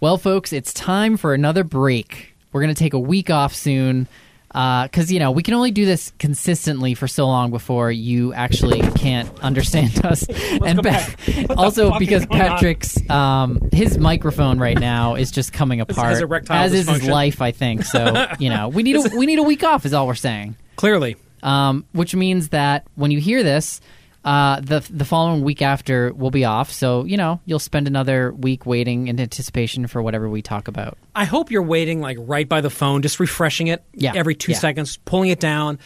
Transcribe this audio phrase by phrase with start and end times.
[0.00, 2.34] Well, folks, it's time for another break.
[2.52, 4.08] We're going to take a week off soon
[4.48, 8.80] because, you know, we can only do this consistently for so long before you actually
[8.92, 10.26] can't understand us.
[10.64, 11.20] and back.
[11.50, 12.24] Also because?
[12.24, 16.18] Patrick's, um, his microphone right now is just coming apart.
[16.18, 17.84] erectile as is his life, I think.
[17.84, 20.56] So, you know, we need a, we need a week off is all we're saying.
[20.76, 21.16] Clearly.
[21.42, 23.82] Um, which means that when you hear this,
[24.24, 26.70] uh, the the following week after we'll be off.
[26.72, 30.98] So you know you'll spend another week waiting in anticipation for whatever we talk about.
[31.14, 34.52] I hope you're waiting like right by the phone, just refreshing it Yeah, every two
[34.52, 34.58] yeah.
[34.58, 35.78] seconds, pulling it down.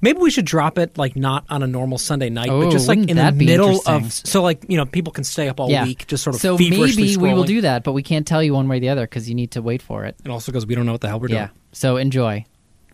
[0.00, 2.86] Maybe we should drop it like not on a normal Sunday night, Oh, but just
[2.86, 5.84] like in the middle of so like you know people can stay up all yeah,
[5.84, 8.54] week, just sort of so maybe we will do that, but we can't tell you
[8.54, 10.14] one way or the other because you need to wait for it.
[10.22, 11.46] And also because we don't know what the hell we're Yeah.
[11.46, 11.50] doing.
[11.72, 12.44] So enjoy.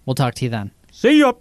[0.06, 0.70] We'll talk to you then.
[0.92, 1.32] See ya.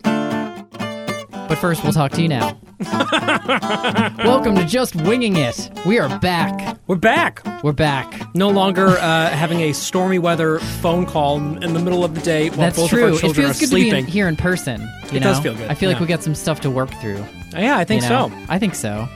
[1.54, 2.58] But first, we'll talk to you now.
[4.26, 5.70] Welcome to Just Winging It.
[5.86, 6.80] We are back.
[6.88, 7.44] We're back.
[7.64, 8.34] We're back.
[8.34, 12.50] No longer uh, having a stormy weather phone call in the middle of the day
[12.50, 13.04] while That's both true.
[13.06, 14.82] of our It children feels are good to be in, here in person.
[14.82, 15.20] You It know?
[15.20, 16.02] does feel good, I feel like yeah.
[16.02, 17.24] we got some stuff to work through.
[17.52, 18.30] yeah, I think you know?
[18.30, 18.36] so.
[18.50, 19.08] I think so.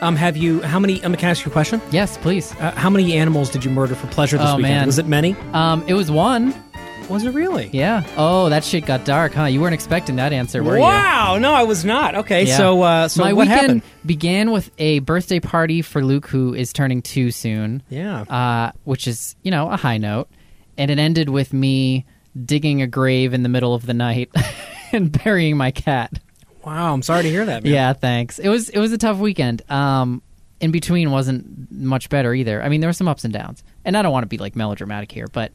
[0.00, 0.60] Um, have you?
[0.62, 1.02] How many?
[1.02, 1.80] Um, can I ask you a question?
[1.90, 2.54] Yes, please.
[2.60, 4.74] Uh, how many animals did you murder for pleasure this Oh, weekend?
[4.76, 4.86] man.
[4.86, 5.34] Was it many?
[5.54, 6.54] Um, it was one.
[7.10, 7.68] Was it really?
[7.72, 8.04] Yeah.
[8.16, 9.44] Oh, that shit got dark, huh?
[9.46, 10.82] You weren't expecting that answer, were you?
[10.82, 11.38] Wow!
[11.38, 12.14] No, I was not.
[12.14, 12.56] Okay, Yeah.
[12.56, 13.82] so uh, so My what weekend happened?
[14.06, 17.82] began with a birthday party for Luke, who is turning two soon.
[17.88, 18.20] Yeah.
[18.22, 20.28] Uh, which is, you know, a high note.
[20.78, 22.06] And it ended with me
[22.44, 24.30] digging a grave in the middle of the night
[24.92, 26.12] and burying my cat.
[26.64, 27.64] wow, I'm sorry to hear that.
[27.64, 27.72] Man.
[27.72, 28.38] Yeah, thanks.
[28.38, 29.62] It was it was a tough weekend.
[29.70, 30.22] Um,
[30.60, 32.62] in between wasn't much better either.
[32.62, 34.54] I mean, there were some ups and downs, and I don't want to be like
[34.54, 35.52] melodramatic here, but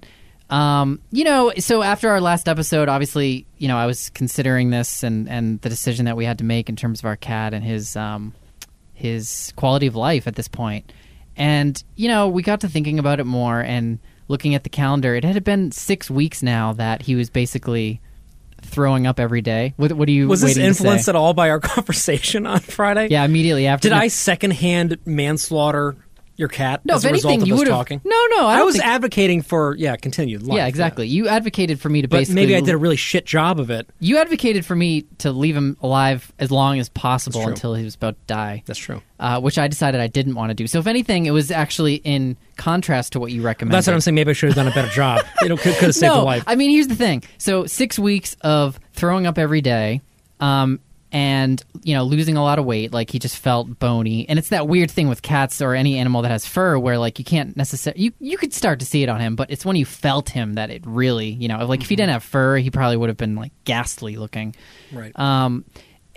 [0.50, 5.02] um, you know, so after our last episode, obviously, you know, I was considering this
[5.04, 7.64] and and the decision that we had to make in terms of our cat and
[7.64, 8.34] his um
[8.94, 10.92] his quality of life at this point.
[11.36, 15.16] And you know, we got to thinking about it more and looking at the calendar.
[15.16, 18.02] It had been six weeks now that he was basically
[18.62, 19.74] throwing up every day.
[19.78, 20.84] What, what are you Was this waiting to say?
[20.84, 23.10] influenced at all by our conversation on Friday?
[23.10, 23.90] Yeah, immediately after.
[23.90, 25.96] Did the- I secondhand manslaughter
[26.38, 27.78] your cat No, as if a result anything, of you us would have.
[27.78, 28.02] talking?
[28.04, 30.58] No, no, I, I, was think- advocating for yeah, continued life.
[30.58, 31.08] yeah, exactly.
[31.08, 32.42] You advocated for me to But basically.
[32.42, 33.90] maybe I did a really shit job of it.
[34.00, 37.96] You advocated for me to leave him alive as long as possible until he was
[37.96, 39.02] about to die, That's true.
[39.20, 40.68] uh, which I decided I didn't want to do.
[40.68, 43.76] So, if anything, it was actually in contrast to what you recommended.
[43.76, 44.16] That's what I'm saying.
[44.16, 45.22] Maybe I should have done a better job.
[45.42, 46.44] You know, could, could have saved no, a life.
[46.48, 47.24] I mean, here's the thing.
[47.38, 50.02] So six weeks of throwing up every day,
[50.40, 50.80] um,
[51.16, 52.92] and you know, losing a lot of weight.
[52.92, 56.22] Like he just felt bony, and it's that weird thing with cats or any animal
[56.24, 59.08] that has fur, where like you can't necessarily you you could start to see it
[59.08, 61.88] on him, but it's when you felt him that it really, you know, like if
[61.88, 64.54] he didn't have fur, he probably would have been like ghastly looking.
[64.92, 65.18] right.
[65.18, 65.64] Um,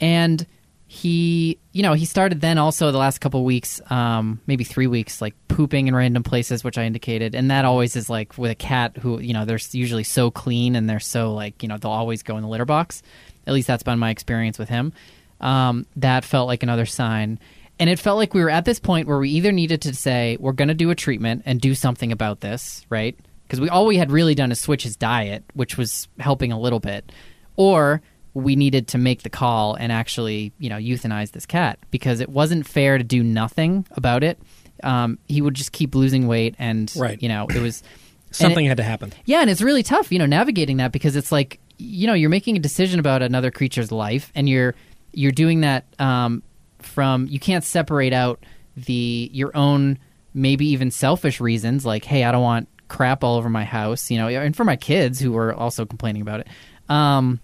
[0.01, 0.45] and
[0.91, 5.21] he, you know, he started then also the last couple weeks, um, maybe three weeks,
[5.21, 7.35] like pooping in random places, which I indicated.
[7.35, 10.75] And that always is like with a cat who, you know, they're usually so clean
[10.75, 13.03] and they're so like, you know, they'll always go in the litter box.
[13.49, 14.93] At least that's been my experience with him.
[15.41, 17.41] Um, that felt like another sign.
[17.81, 20.37] And it felt like we were at this point where we either needed to say,
[20.39, 23.17] we're going to do a treatment and do something about this, right?
[23.45, 26.59] Because we all we had really done is switch his diet, which was helping a
[26.61, 27.11] little bit.
[27.57, 28.03] Or
[28.35, 32.29] we needed to make the call and actually, you know, euthanize this cat because it
[32.29, 34.39] wasn't fair to do nothing about it.
[34.85, 37.21] Um, he would just keep losing weight, and Right.
[37.23, 37.83] you know, it was
[38.31, 39.13] Something it- had to happen.
[39.25, 42.31] yeah, and it's really tough, you know, navigating that because it's like, you know, you're
[42.31, 44.75] making a decision about another creature's life, and you're
[45.13, 46.43] you're doing that um,
[46.81, 48.45] from you can't separate out
[48.77, 49.99] the your own
[50.35, 54.19] maybe even selfish reasons, like, hey, I don't want crap all over my house, you
[54.19, 56.49] know, and for my kids who were also complaining about it,
[56.89, 57.41] um,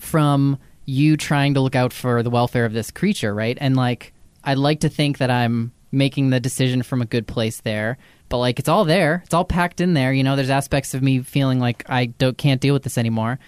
[0.00, 3.56] from you trying to look out for the welfare of this creature, right?
[3.60, 4.12] And like,
[4.44, 8.38] I'd like to think that I'm making the decision from a good place there, but
[8.38, 10.12] like, it's all there, it's all packed in there.
[10.12, 13.38] You know, there's aspects of me feeling like I don't can't deal with this anymore.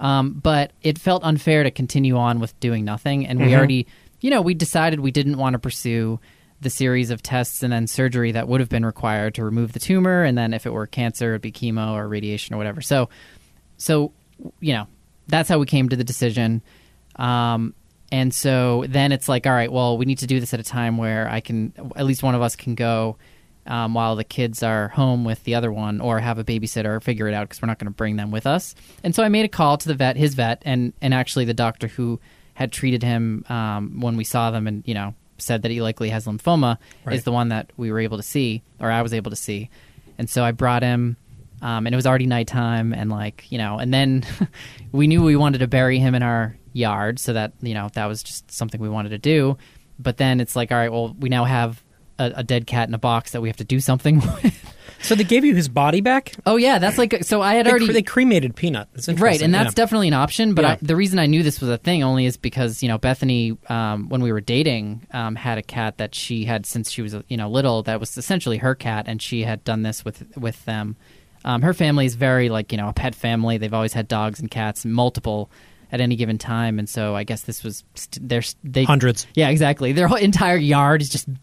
[0.00, 3.86] Um, but it felt unfair to continue on with doing nothing, and we already,
[4.20, 6.18] you know, we decided we didn't want to pursue
[6.60, 9.78] the series of tests and then surgery that would have been required to remove the
[9.78, 12.80] tumor, and then if it were cancer, it'd be chemo or radiation or whatever.
[12.80, 13.10] So,
[13.76, 14.12] so
[14.58, 14.88] you know,
[15.28, 16.62] that's how we came to the decision.
[17.16, 17.74] Um,
[18.10, 20.64] and so then it's like, all right, well, we need to do this at a
[20.64, 23.16] time where I can, at least one of us can go
[23.66, 27.00] um, while the kids are home with the other one, or have a babysitter, or
[27.00, 28.74] figure it out because we're not going to bring them with us.
[29.04, 31.54] And so I made a call to the vet, his vet, and and actually the
[31.54, 32.20] doctor who
[32.54, 36.10] had treated him um, when we saw them, and you know said that he likely
[36.10, 37.16] has lymphoma, Right.
[37.16, 39.70] is the one that we were able to see, or I was able to see.
[40.18, 41.16] And so I brought him
[41.62, 44.24] um, and it was already nighttime and like you know and then
[44.92, 48.06] we knew we wanted to bury him in our yard so that you know that
[48.06, 49.56] was just something we wanted to do
[49.98, 51.82] but then it's like all right well we now have
[52.18, 55.16] a, a dead cat in a box that we have to do something with So
[55.16, 56.32] they gave you his body back.
[56.46, 57.42] oh yeah, that's like so.
[57.42, 58.86] I had They, already cre- they cremated Peanut.
[58.92, 59.82] That's right, and that's yeah.
[59.82, 60.54] definitely an option.
[60.54, 60.70] But Yeah.
[60.72, 63.58] I, the reason I knew this was a thing only is because you know Bethany,
[63.68, 67.16] um, when we were dating, um, had a cat that she had since she was
[67.26, 67.82] you know little.
[67.82, 70.94] That was essentially her cat, and she had done this with with them.
[71.44, 73.58] Um, her family is very like you know a pet family.
[73.58, 75.50] They've always had dogs and cats, multiple
[75.90, 79.26] at any given time, and so I guess this was st- there's they hundreds.
[79.34, 79.90] Yeah, exactly.
[79.90, 81.26] Their whole entire yard is just.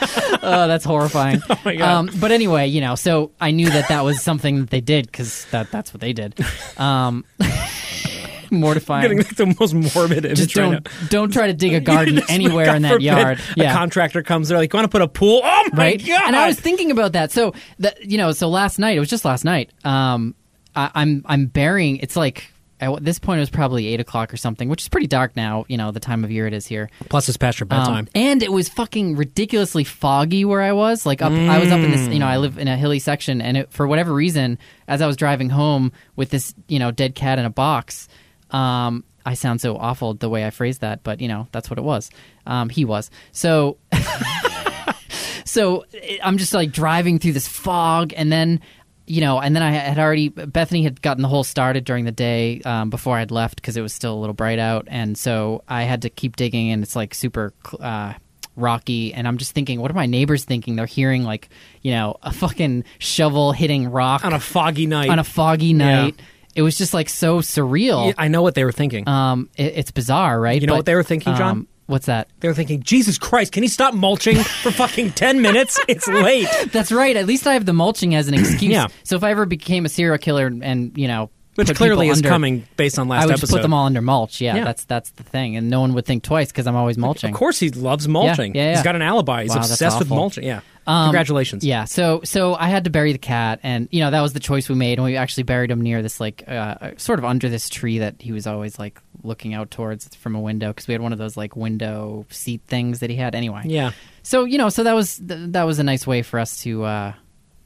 [0.42, 1.40] oh, that's horrifying.
[1.50, 1.88] Oh my God.
[1.88, 5.06] Um, but anyway, you know, so I knew that that was something that they did
[5.06, 6.38] because that that's what they did.
[6.78, 7.24] Um,
[8.50, 9.02] mortifying.
[9.02, 11.08] Getting like the most morbid image just right don't now.
[11.08, 13.40] don't try to dig a garden Just, anywhere God in that forbid, yard.
[13.58, 16.06] A contractor comes there like, "You want to put a pool?" Oh my right?
[16.06, 16.22] god!
[16.26, 17.32] And I was thinking about that.
[17.32, 19.70] So that you know, so last night it was just last night.
[19.84, 20.34] Um,
[20.74, 21.98] I, I'm I'm burying.
[21.98, 22.50] It's like
[22.84, 25.64] at this point it was probably eight o'clock or something, which is pretty dark now.
[25.68, 26.88] You know, the time of year it is here.
[27.08, 28.08] Plus, it's past your Um, bedtime.
[28.14, 31.06] and it was fucking ridiculously foggy where I was.
[31.06, 32.08] Like up, I was up in this.
[32.08, 34.58] You know, I live in a hilly section, and it, for whatever reason,
[34.88, 38.08] as I was driving home with this, you know, dead cat in a box.
[38.50, 41.78] Um, I sound so awful the way I phrased that, but you know, that's what
[41.78, 42.10] it was.
[42.46, 43.78] Um, he was so.
[45.44, 45.84] so
[46.22, 48.60] I'm just like driving through this fog, and then
[49.06, 52.12] you know, and then I had already Bethany had gotten the whole started during the
[52.12, 55.62] day um, before I'd left because it was still a little bright out, and so
[55.68, 57.52] I had to keep digging, and it's like super.
[57.80, 58.14] Uh,
[58.56, 61.48] rocky and i'm just thinking what are my neighbors thinking they're hearing like
[61.82, 65.10] you know a fucking shovel hitting rock on a foggy night.
[65.10, 66.14] on a foggy night
[66.54, 69.08] it was just like so surreal Yeah, I know what they were thinking.
[69.08, 71.50] um it, it's bizarre right You know But, what they were thinking, John?
[71.50, 75.42] um, what's that they were thinking, "Jesus Christ, can he stop mulching for fucking ten
[75.42, 75.78] minutes?
[75.88, 77.16] It's late." That's right.
[77.16, 78.72] At least I have the mulching as an excuse.
[78.72, 78.86] Yeah.
[79.02, 82.18] So if I ever became a serial killer and, and you know, Which clearly is
[82.18, 83.56] under- coming based on last I would episode.
[83.56, 84.40] put them all under mulch.
[84.40, 84.64] Yeah, Yeah.
[84.64, 87.30] that's that's the thing, and no one would think twice because I'm always mulching.
[87.30, 88.54] Of course, he loves mulching.
[88.54, 88.76] Yeah, yeah, yeah.
[88.76, 89.42] He's got an alibi.
[89.42, 90.44] He's Wow, that's obsessed with mulching.
[90.44, 90.60] Yeah.
[90.86, 91.64] Um, Congratulations.
[91.64, 91.84] Yeah.
[91.84, 94.68] So so I had to bury the cat, and you know that was the choice
[94.68, 97.68] we made, and we actually buried him near this like uh, sort of under this
[97.68, 101.00] tree that he was always like looking out towards from a window because we had
[101.00, 103.34] one of those like window seat things that he had.
[103.34, 103.62] Anyway.
[103.64, 103.92] Yeah.
[104.22, 106.84] So you know, so that was th- that was a nice way for us to
[106.84, 107.12] uh,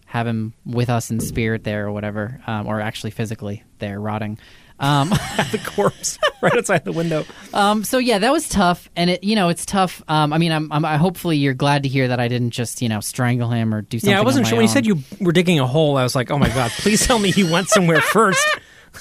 [0.09, 4.39] have him with us in spirit there or whatever, um, or actually physically there rotting.
[4.81, 5.11] Um,
[5.53, 7.27] the corpse right outside the window.
[7.53, 10.03] um, so yeah, that was tough, and it you know it's tough.
[10.09, 12.81] Um, I mean, I'm, I'm I, hopefully you're glad to hear that I didn't just
[12.81, 14.13] you know strangle him or do something.
[14.13, 15.99] Yeah, I wasn't sure when you said you were digging a hole.
[15.99, 18.47] I was like, "Oh my god, please tell me he went somewhere first.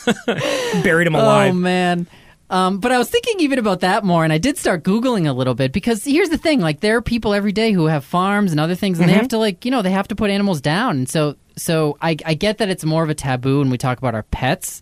[0.26, 2.08] Buried him alive." Oh man.
[2.50, 5.34] Um, but I was thinking even about that more, and I did start googling a
[5.34, 8.52] little bit because here's the thing: like there are people every day who have farms
[8.52, 10.62] and other things, and they have to like you know they have to put animals
[10.62, 13.78] down, and so so I, I get that it's more of a taboo when we
[13.78, 14.82] talk about our pets,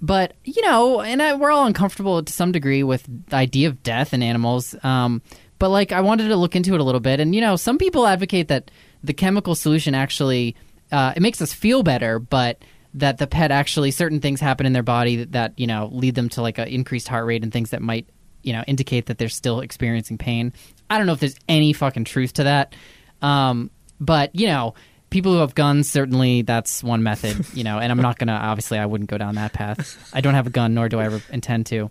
[0.00, 3.82] but you know, and I, we're all uncomfortable to some degree with the idea of
[3.82, 4.76] death in animals.
[4.84, 5.20] Um,
[5.58, 7.76] but like I wanted to look into it a little bit, and you know, some
[7.76, 8.70] people advocate that
[9.02, 10.54] the chemical solution actually
[10.92, 12.62] uh, it makes us feel better, but
[12.94, 16.14] that the pet actually certain things happen in their body that, that you know lead
[16.14, 18.08] them to like an increased heart rate and things that might
[18.42, 20.52] you know indicate that they're still experiencing pain.
[20.88, 22.74] I don't know if there's any fucking truth to that,
[23.22, 23.70] um,
[24.00, 24.74] but you know.
[25.10, 28.78] People who have guns certainly that's one method, you know, and I'm not gonna obviously
[28.78, 29.98] I wouldn't go down that path.
[30.14, 31.90] I don't have a gun, nor do I ever intend to.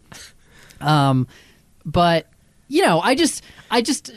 [0.79, 1.27] Um,
[1.85, 2.27] but
[2.69, 4.11] you know, I just, I just,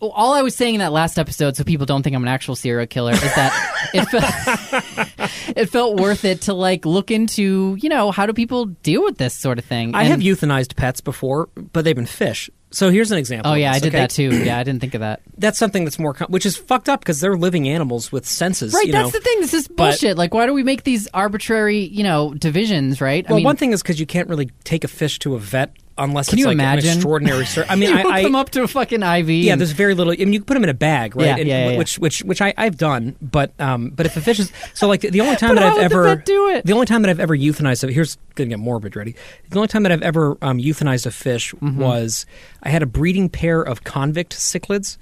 [0.00, 2.56] all I was saying in that last episode, so people don't think I'm an actual
[2.56, 5.19] serial killer, is that it felt,
[5.56, 9.18] it felt worth it to like look into, you know, how do people deal with
[9.18, 9.94] this sort of thing?
[9.94, 12.50] I have euthanized pets before, but they've been fish.
[12.72, 13.50] So here's an example.
[13.50, 13.98] Oh yeah, I did okay?
[13.98, 14.30] that too.
[14.44, 15.22] Yeah, I didn't think of that.
[15.36, 18.72] That's something that's more, com- which is fucked up because they're living animals with senses.
[18.72, 19.18] Right, that's know?
[19.18, 19.40] the thing.
[19.40, 20.16] This is bullshit.
[20.16, 23.00] like, why do we make these arbitrary, you know, divisions?
[23.00, 23.28] Right?
[23.28, 25.38] Well, I mean, one thing is because you can't really take a fish to a
[25.40, 26.90] vet unless Can it's you like imagine?
[26.90, 27.44] an extraordinary.
[27.46, 29.28] Sur- I mean, you I, hook I them up to a fucking IV.
[29.30, 30.12] Yeah, and- there's very little.
[30.12, 31.26] I mean, you can put them in a bag, right?
[31.26, 31.78] Yeah, And- yeah, yeah.
[31.78, 35.02] Which, which, which I, I've done, but, um, but if a fish is so like
[35.02, 36.64] the only time that I've the ever do it?
[36.66, 37.78] the only time that I've ever euthanized.
[37.78, 38.96] So here's gonna get morbid.
[38.96, 39.14] Ready?
[39.50, 41.78] The only time that I've ever um, euthanized a fish Mm-hmm.
[41.80, 42.26] was
[42.62, 44.96] I had a breeding pair of convict cichlids.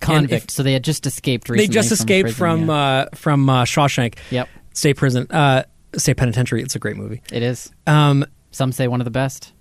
[0.00, 0.44] Convict.
[0.46, 1.46] if- so they had just escaped.
[1.46, 2.74] they Recently just from escaped prison, from yeah.
[2.74, 5.62] uh, from uh, Shawshank Yep, State Prison, uh,
[5.96, 6.60] State Penitentiary.
[6.62, 7.22] It's a great movie.
[7.32, 7.70] it is.
[7.86, 9.52] Um, Some say one of the best.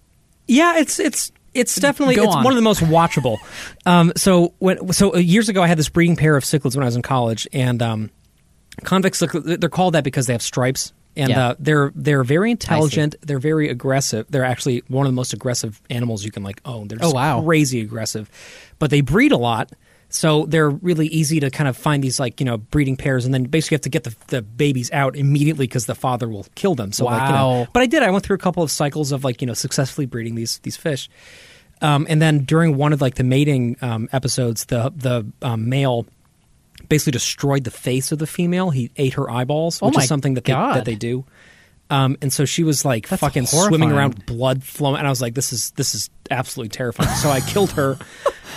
[0.48, 2.44] Yeah, it's it's it's definitely Go it's on.
[2.44, 3.38] one of the most watchable.
[3.86, 6.88] um, so when so years ago, I had this breeding pair of cichlids when I
[6.88, 8.10] was in college, and um,
[8.84, 11.48] convict cichlids they're called that because they have stripes, and Yeah.
[11.50, 13.16] uh, they're they're very intelligent.
[13.22, 14.26] They're very aggressive.
[14.30, 16.88] They're actually one of the most aggressive animals you can like own.
[16.88, 17.44] They're just Oh, wow.
[17.44, 18.30] crazy aggressive,
[18.80, 19.72] but they breed a lot.
[20.14, 23.34] So they're really easy to kind of find these like you know breeding pairs, and
[23.34, 26.46] then basically you have to get the, the babies out immediately because the father will
[26.56, 26.92] kill them.
[26.92, 27.68] So like, you know, Wow.
[27.74, 28.04] but I did.
[28.04, 30.76] I went through a couple of cycles of like you know successfully breeding these these
[30.76, 31.10] fish,
[31.82, 36.06] um, and then during one of like the mating um, episodes, the the um, male
[36.90, 38.70] basically destroyed the face of the female.
[38.72, 40.76] He ate her eyeballs, Oh which my is something that they, God.
[40.76, 41.26] that they do.
[41.92, 45.22] Um, and so she was like That's fucking swimming around, blood flowing, and I was
[45.22, 47.98] like, "This is this is absolutely terrifying." so I killed her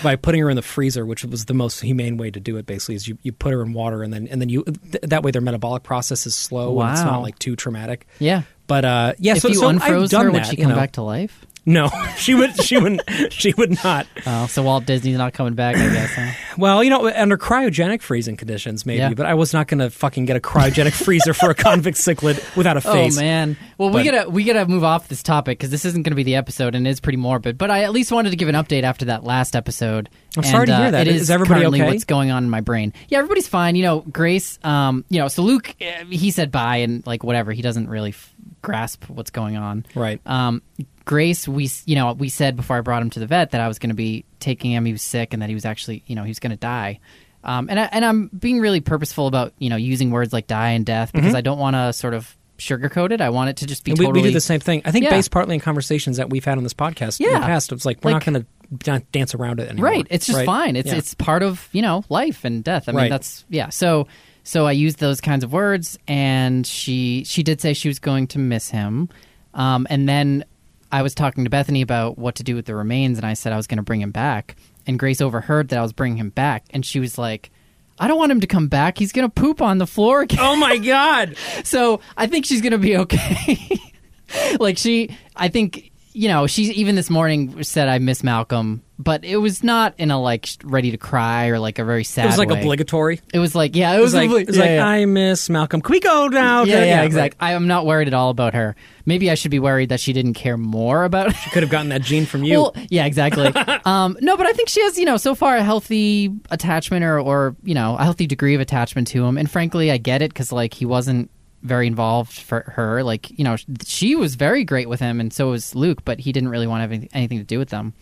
[0.05, 2.65] by putting her in the freezer, which was the most humane way to do it.
[2.65, 5.25] Basically, is you, you put her in water, and then and then you th- that
[5.25, 8.07] way their metabolic process is slow and it's not like too traumatic.
[8.21, 8.43] Yeah.
[8.67, 10.39] But uh, yeah, if so, you so I've unfroze done her, that.
[10.39, 10.79] would she you come know.
[10.79, 11.45] back to life?
[11.67, 12.63] No, she would.
[12.63, 13.03] She wouldn't.
[13.33, 14.07] She would not.
[14.27, 16.15] Oh, so Walt Disney's not coming back, I guess.
[16.15, 16.31] Huh?
[16.57, 18.99] Well, you know, under cryogenic freezing conditions, maybe.
[18.99, 19.15] Yeah.
[19.15, 22.57] But I was not going to fucking get a cryogenic freezer for a convict cichlid
[22.57, 23.19] without a oh, face.
[23.19, 23.57] Oh man.
[23.77, 26.23] Well, we gotta we gotta move off this topic because this isn't going to be
[26.23, 27.59] the episode and it's pretty morbid.
[27.59, 30.09] But I at least wanted to give an update after that last episode.
[30.37, 31.07] I'm And, sorry to uh, hear that.
[31.07, 31.91] It Is is everybody currently okay?
[31.93, 32.93] What's going on in my brain?
[33.09, 33.77] Yeah, everybody's fine.
[33.77, 34.59] You know, Grace.
[34.65, 37.53] Um, you know, so Luke, uh, he said bye and like whatever.
[37.53, 39.87] He doesn't really f- grasp what's going on.
[39.95, 40.21] Right.
[40.27, 40.63] Um,
[41.05, 43.69] Grace, we you know we said before I brought him to the vet that I
[43.69, 44.85] was going to be taking him.
[44.85, 47.01] He was sick and that he was actually you know he was going to die.
[47.45, 50.71] Um, and I, and I'm being really purposeful about you know using words like die
[50.71, 53.21] and death because I don't want to sort of sugarcoat it.
[53.21, 54.83] I want it to just be And we, we do the same thing.
[54.85, 55.11] I think Yeah.
[55.11, 57.73] based partly on conversations that we've had on this podcast in the past.
[57.73, 59.87] It's like we're Like- not going to dance around it anymore.
[59.91, 60.07] Right.
[60.11, 60.47] It's just right?
[60.47, 60.77] fine.
[60.77, 60.97] It's Yeah.
[60.99, 62.89] it's part of you know life and death.
[62.89, 63.11] I mean Right.
[63.11, 63.69] that's yeah.
[63.71, 64.07] So
[64.45, 68.27] so I used those kinds of words, and she she did say she was going
[68.29, 69.09] to miss him,
[69.55, 70.45] um, and then
[70.93, 73.53] I was talking to Bethany about what to do with the remains, and I said
[73.53, 74.55] I was going to bring him back,
[74.87, 77.51] and Grace overheard that I was bringing him back, and she was like.
[77.99, 78.99] I don't want him to come back.
[78.99, 80.41] He's going to poop on the floor again.
[80.41, 81.37] Oh my god!
[81.65, 83.81] So I think she's gonna be okay.
[84.61, 89.25] like she, I think you know, she even this morning said I miss Malcolm, but
[89.25, 92.27] it was not in a like ready to cry or like a very sad.
[92.27, 92.61] It was like way.
[92.61, 93.21] obligatory.
[93.33, 94.87] It was like yeah, it It was, was like, obli- it was yeah, like yeah.
[94.87, 95.81] I miss Malcolm.
[95.83, 96.63] Can we go now?
[96.63, 97.05] yeah, yeah, right.
[97.05, 97.39] exactly.
[97.41, 98.77] I am not worried at all about her.
[99.05, 101.35] Maybe I should be worried that she didn't care more about.
[101.35, 102.61] She could have gotten that gene from you.
[102.61, 103.49] Well, yeah, exactly.
[103.85, 107.19] um, no, but I think she has, you know, so far a healthy attachment or,
[107.19, 109.37] or you know, a healthy degree of attachment to him.
[109.37, 111.29] And frankly, I get it because like he wasn't
[111.65, 113.03] very involved for her.
[113.03, 116.31] Like, you know, she was very great with him, and so was Luke, but he
[116.31, 117.95] didn't really want to have anything, to do with them.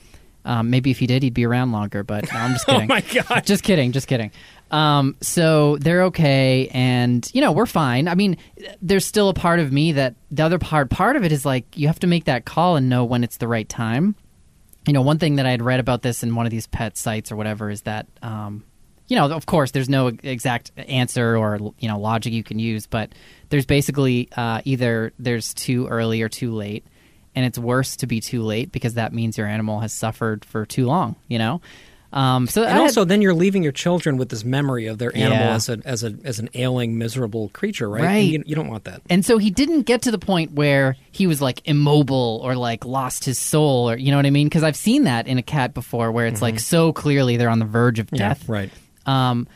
[0.45, 2.03] Um, maybe if he did, he'd be around longer.
[2.03, 2.91] But no, I'm just kidding.
[2.91, 3.47] oh my god!
[3.47, 4.33] just kidding, just kidding.
[4.73, 8.09] Um, so they're okay, and you know we're fine.
[8.09, 8.37] I mean,
[8.83, 11.79] there's still a part of me that the other part part of it is like
[11.79, 14.17] you have to make that call and know when it's the right time.
[14.87, 16.97] You know, one thing that I had read about this in one of these pet
[16.97, 18.65] sites or whatever is that, um,
[19.13, 22.87] you know, of course, there's no exact answer or you know logic you can use,
[22.87, 23.13] but
[23.51, 26.87] there's basically uh, either there's too early or too late,
[27.35, 30.65] and it's worse to be too late because that means your animal has suffered for
[30.65, 31.17] too long.
[31.29, 31.61] You know.
[32.15, 35.15] Um, so And had- also, then you're leaving your children with this memory of their
[35.17, 35.55] animal Yeah.
[35.55, 38.03] as a as a as an ailing, miserable creature, right?
[38.03, 38.31] Right.
[38.33, 39.03] You, you don't want that.
[39.11, 42.85] And so he didn't get to the point where he was like immobile or like
[42.87, 44.47] lost his soul or you know what I mean?
[44.47, 47.59] Because I've seen that in a cat before where it's like so clearly they're on
[47.61, 48.47] the verge of death.
[48.49, 48.71] right.
[49.07, 49.47] Um,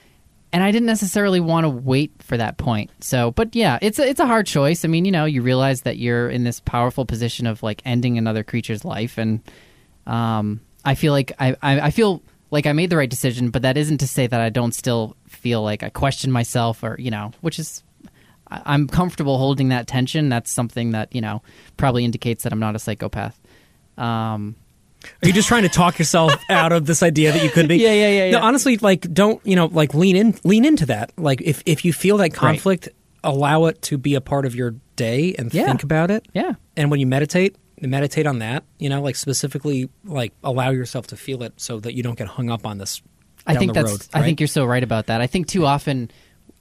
[0.53, 2.91] and I didn't necessarily want to wait for that point.
[3.01, 4.85] So, but yeah, it's a, it's a hard choice.
[4.85, 8.17] I mean, you know, you realize that you're in this powerful position of like ending
[8.17, 9.41] another creature's life, and
[10.07, 13.51] um, I feel like I, I I feel like I made the right decision.
[13.51, 16.97] But that isn't to say that I don't still feel like I question myself or
[16.99, 17.83] you know, which is
[18.51, 20.29] I- I'm comfortable holding that tension.
[20.29, 21.43] That's something that you know
[21.77, 23.39] probably indicates that I'm not a psychopath.
[23.99, 24.55] Um,
[25.23, 27.77] Are you just trying to talk yourself out of this idea that you could be?
[27.79, 28.45] Yeah, yeah, yeah, No, yeah.
[28.45, 31.13] honestly, like don't you know, like lean in, lean into that.
[31.17, 32.89] Like if if you feel that conflict,
[33.25, 35.67] allow it to be a part of your day and Yeah.
[35.67, 36.27] think about it.
[36.33, 38.65] yeah, And when you meditate, meditate on that.
[38.79, 42.29] You know, like specifically, like allow yourself to feel it so that you don't get
[42.29, 43.03] hung up on this.
[43.47, 43.91] I think the that's.
[43.93, 45.21] road, I think you're so right about that.
[45.21, 46.11] I think too often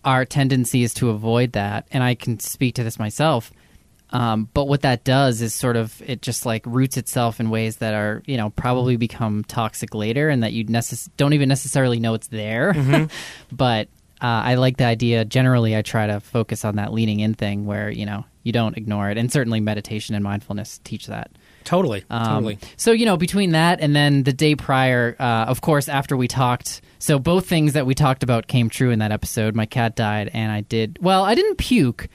[0.03, 3.51] our tendency is to avoid that, and I can speak to this myself.
[4.11, 7.77] Um, but what that does is sort of it just like roots itself in ways
[7.77, 11.99] that are you know probably become toxic later, and that you necess- don't even necessarily
[11.99, 12.73] know it's there.
[12.73, 13.05] Mm-hmm.
[13.55, 13.87] but
[14.21, 15.25] uh, I like the idea.
[15.25, 18.77] Generally, I try to focus on that leaning in thing where you know you don't
[18.77, 21.31] ignore it, and certainly meditation and mindfulness teach that.
[21.63, 22.59] Totally, Um, totally.
[22.77, 26.27] So you know, between that and then the day prior, uh, of course, after we
[26.27, 29.55] talked, so both things that we talked about came true in that episode.
[29.55, 31.23] My cat died, and I did well.
[31.23, 32.07] I didn't puke,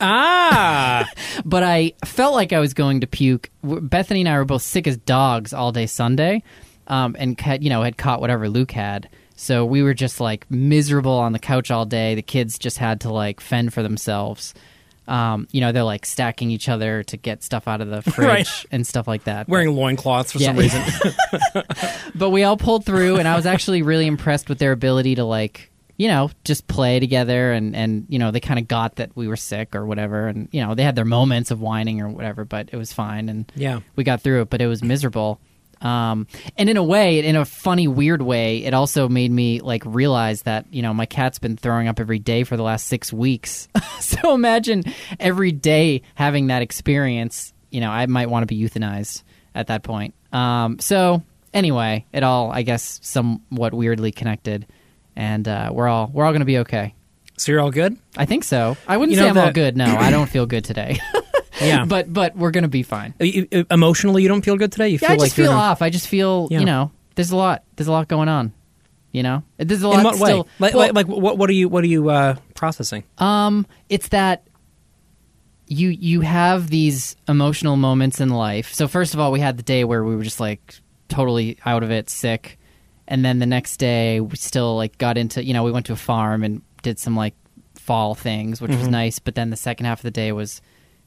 [0.00, 1.08] Ah,
[1.44, 3.50] but I felt like I was going to puke.
[3.62, 6.42] Bethany and I were both sick as dogs all day Sunday,
[6.86, 9.08] um, and had, you know had caught whatever Luke had.
[9.36, 12.14] So we were just like miserable on the couch all day.
[12.16, 14.52] The kids just had to like fend for themselves.
[15.06, 18.26] Um, you know, they're like stacking each other to get stuff out of the fridge
[18.28, 18.64] Right.
[18.70, 19.48] and stuff like that.
[19.48, 20.48] wearing loincloths for Yeah.
[20.48, 20.82] some reason.
[22.14, 25.24] but we all pulled through and i was actually really impressed with their ability to
[25.24, 25.67] like
[25.98, 29.28] you know just play together and and you know they kind of got that we
[29.28, 32.46] were sick or whatever and you know they had their moments of whining or whatever
[32.46, 33.80] but it was fine and yeah.
[33.96, 35.38] we got through it but it was miserable
[35.80, 36.26] Um,
[36.56, 40.42] and in a way, in a funny, weird way, it also made me like realize
[40.42, 43.68] that you know my cat's been throwing up every day for the last six weeks.
[44.00, 44.82] so imagine
[45.20, 47.52] every day having that experience.
[47.70, 49.22] You know, I might want to be euthanized
[49.54, 50.14] at that point.
[50.32, 51.22] Um, so
[51.54, 54.66] anyway, it all I guess somewhat weirdly connected,
[55.18, 56.94] and uh, we're all we're all going to be okay.
[57.36, 57.96] So you're all good?
[58.16, 58.76] I think so.
[58.86, 59.76] I wouldn't You say I'm all good.
[59.76, 60.98] No, I don't feel good today.
[61.60, 61.86] Yeah.
[61.86, 63.14] but but we're going to be fine.
[63.20, 64.90] Uh, you- emotionally, you don't feel good today.
[64.90, 65.82] You Yeah, feel I just like feel off.
[65.82, 66.60] I just feel, Yeah.
[66.60, 67.64] you know, there's a lot.
[67.74, 68.52] There's a lot going on.
[69.10, 70.34] You know, there's a lot In what way?
[70.60, 71.36] Like, well, like what?
[71.36, 71.68] What are you?
[71.68, 73.02] What are you uh, processing?
[73.18, 74.44] um, it's that
[75.66, 78.72] you you have these emotional moments in life.
[78.72, 80.76] So first of all, we had the day where we were just like
[81.08, 82.57] totally out of it, sick,
[83.08, 85.44] and then the next day we still like got into.
[85.44, 87.34] You know, we went to a farm and did some like
[87.74, 88.80] fall things, which Mm-hmm.
[88.80, 89.18] was nice.
[89.18, 90.60] But then the second half of the day was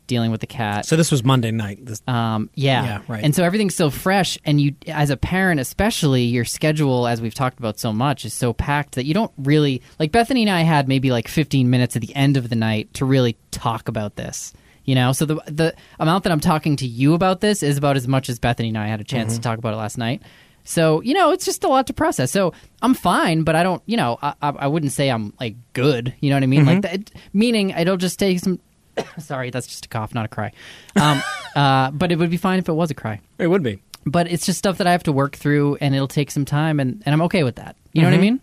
[0.08, 0.86] dealing with the cat.
[0.86, 1.86] So this was Monday night.
[1.86, 2.84] This, Um, yeah.
[2.84, 3.24] Yeah, right.
[3.24, 7.34] And so everything's so fresh, and you, as a parent, especially, your schedule, as we've
[7.36, 10.12] talked about so much, is so packed that you don't really like.
[10.12, 13.06] Bethany and I had maybe like 15 minutes at the end of the night to
[13.06, 14.52] really talk about this.
[14.84, 17.96] You know, so the the amount that I'm talking to you about this is about
[17.96, 19.42] as much as Bethany and I had a chance Mm-hmm.
[19.42, 20.24] to talk about it last night.
[20.64, 22.32] So you know, it's just a lot to process.
[22.32, 25.56] So I'm fine, but I don't, you know, I, I, I wouldn't say I'm like
[25.74, 26.14] good.
[26.20, 26.62] You know what I mean?
[26.66, 26.70] Mm-hmm.
[26.70, 28.60] Like that, meaning it'll just take some.
[29.20, 30.52] Sorry, that's just a cough, not a cry.
[30.96, 31.22] Um,
[31.56, 33.22] uh, but it would be fine if it was a cry.
[33.38, 33.82] it would be.
[34.06, 36.80] But it's just stuff that I have to work through, and it'll take some time,
[36.80, 37.76] and, and I'm okay with that.
[37.94, 38.16] You know Mm-hmm.
[38.18, 38.42] what I mean?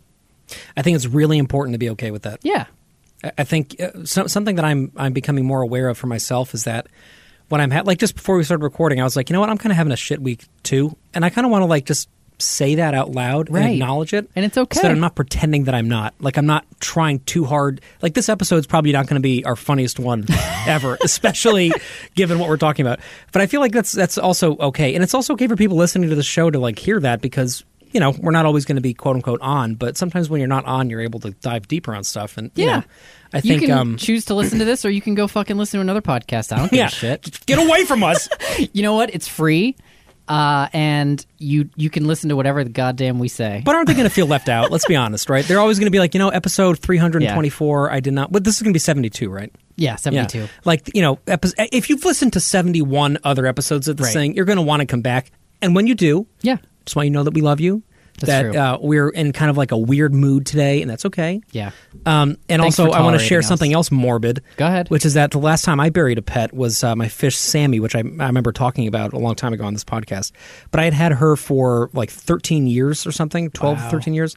[0.77, 2.41] I think it's really important to be okay with that.
[2.43, 2.67] Yeah.
[3.25, 6.55] I- I think uh, so, something that I'm I'm becoming more aware of for myself
[6.55, 6.87] is that
[7.49, 9.51] when I'm ha- like just before we started recording, I was like, you know what,
[9.51, 11.85] I'm kind of having a shit week too, and I kind of want to like
[11.87, 12.09] just
[12.41, 13.65] say that out loud Right.
[13.65, 14.77] and acknowledge it, And it's okay.
[14.77, 16.15] So that I'm not pretending that I'm not.
[16.21, 17.81] Like I'm not trying too hard.
[18.01, 20.25] Like this episode's probably not going to be our funniest one
[20.67, 21.73] ever, especially
[22.15, 23.01] given what we're talking about.
[23.33, 26.11] But I feel like that's that's also okay, and it's also okay for people listening
[26.11, 27.65] to the show to like hear that because.
[27.93, 30.49] You know, we're not always going to be quote unquote on, but sometimes when you're
[30.49, 32.37] not on, you're able to dive deeper on stuff.
[32.39, 32.77] And you Yeah.
[32.79, 32.83] know,
[33.35, 35.79] I you can um, choose to listen to this, or you can go fucking listen
[35.79, 36.53] to another podcast.
[36.53, 37.41] I don't give yeah, a shit.
[37.47, 38.29] Get away from us.
[38.73, 39.15] You know what?
[39.15, 39.77] It's free,
[40.29, 43.63] uh, and you you can listen to whatever the goddamn we say.
[43.65, 44.71] but aren't they going to feel left out?
[44.71, 45.45] Let's be honest, right?
[45.47, 48.33] They're always going to be like, you know, episode 324, I did not.
[48.33, 49.53] But this is going to be 72, right?
[49.77, 50.41] yeah, seventy two.
[50.41, 50.47] Yeah.
[50.65, 54.13] Like, you know, epi- if you've listened to 71 other episodes of this Right.
[54.13, 55.31] thing, you're going to want to come back.
[55.63, 56.57] And when you do, Yeah,
[56.89, 57.83] just want you to know that we love you.
[58.21, 58.57] That's that true.
[58.61, 61.41] Uh, we're in kind of like a weird mood today, and that's okay.
[61.53, 61.71] yeah.
[62.05, 63.47] Um, and Thanks also, I want to share us.
[63.47, 64.43] something else morbid.
[64.57, 64.91] Go ahead.
[64.91, 67.79] Which is that the last time I buried a pet was uh, my fish Sammy,
[67.79, 70.33] which I, I remember talking about a long time ago on this podcast.
[70.73, 73.89] But I had had her for like 13 years or something, 12, Wow.
[73.91, 74.35] 13 years.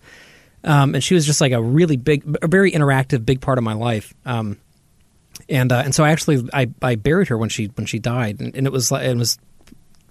[0.63, 3.63] Um, and she was just like a really big, a very interactive, big part of
[3.63, 4.13] my life.
[4.27, 4.59] Um,
[5.49, 8.39] and uh, and so I actually I, I buried her when she when she died,
[8.41, 9.39] and, and it was like it was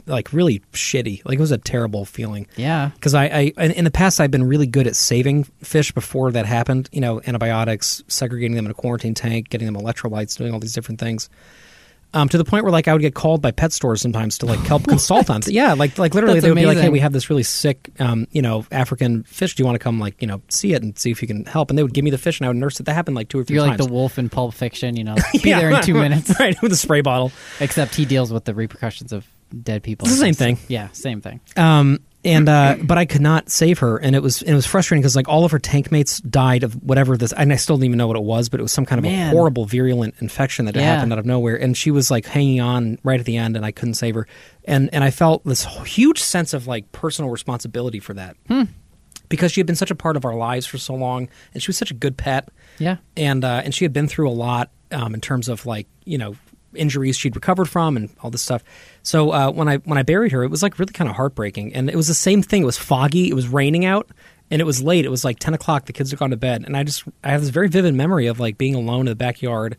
[0.06, 1.22] like really shitty.
[1.24, 2.90] Like it was a terrible feeling Yeah.
[2.94, 6.32] because I, I in in the past I've been really good at saving fish before
[6.32, 6.88] that happened.
[6.92, 10.72] You know, antibiotics, segregating them in a quarantine tank, getting them electrolytes, doing all these
[10.74, 11.28] different things.
[12.12, 14.46] Um, to the point where like I would get called by pet stores sometimes to
[14.46, 15.42] like help consult on.
[15.46, 17.88] Yeah, like like literally That's they would be like, "Hey, we have this really sick,
[18.00, 19.54] um, you know, African fish.
[19.54, 21.44] Do you want to come like you know see it and see if you can
[21.44, 22.86] help?" And they would give me the fish and I would nurse it.
[22.86, 23.86] That happened like two or three You're like times.
[23.86, 24.96] the wolf in Pulp Fiction.
[24.96, 25.60] You know, be Yeah.
[25.60, 26.34] there in two minutes.
[26.40, 27.30] right with a spray bottle.
[27.60, 29.24] Except he deals with the repercussions of
[29.62, 30.06] dead people.
[30.06, 30.58] It's the same thing.
[30.68, 31.40] Yeah, same thing.
[31.56, 35.00] Um, and uh, but I could not save her, and it was it was frustrating
[35.00, 37.84] because like all of her tank mates died of whatever this, and I still don't
[37.86, 39.28] even know what it was, but it was some kind of Man.
[39.28, 40.94] a horrible virulent infection that had Yeah.
[40.96, 43.64] happened out of nowhere, and she was like hanging on right at the end, and
[43.64, 44.26] I couldn't save her,
[44.66, 48.36] and and I felt this huge sense of like personal responsibility for that.
[48.48, 48.64] Hmm.
[49.30, 51.68] Because she had been such a part of our lives for so long, and she
[51.68, 52.96] was such a good pet, Yeah.
[53.16, 56.18] and uh, and she had been through a lot um, in terms of like you
[56.18, 56.34] know
[56.74, 58.62] injuries she'd recovered from and all this stuff.
[59.02, 61.74] So uh, when I when I buried her, it was like really kind of heartbreaking,
[61.74, 62.62] and it was the same thing.
[62.62, 64.08] It was foggy, it was raining out,
[64.50, 65.04] and it was late.
[65.04, 65.86] It was like ten o'clock.
[65.86, 68.26] The kids had gone to bed, and I just I have this very vivid memory
[68.26, 69.76] of like being alone in the backyard,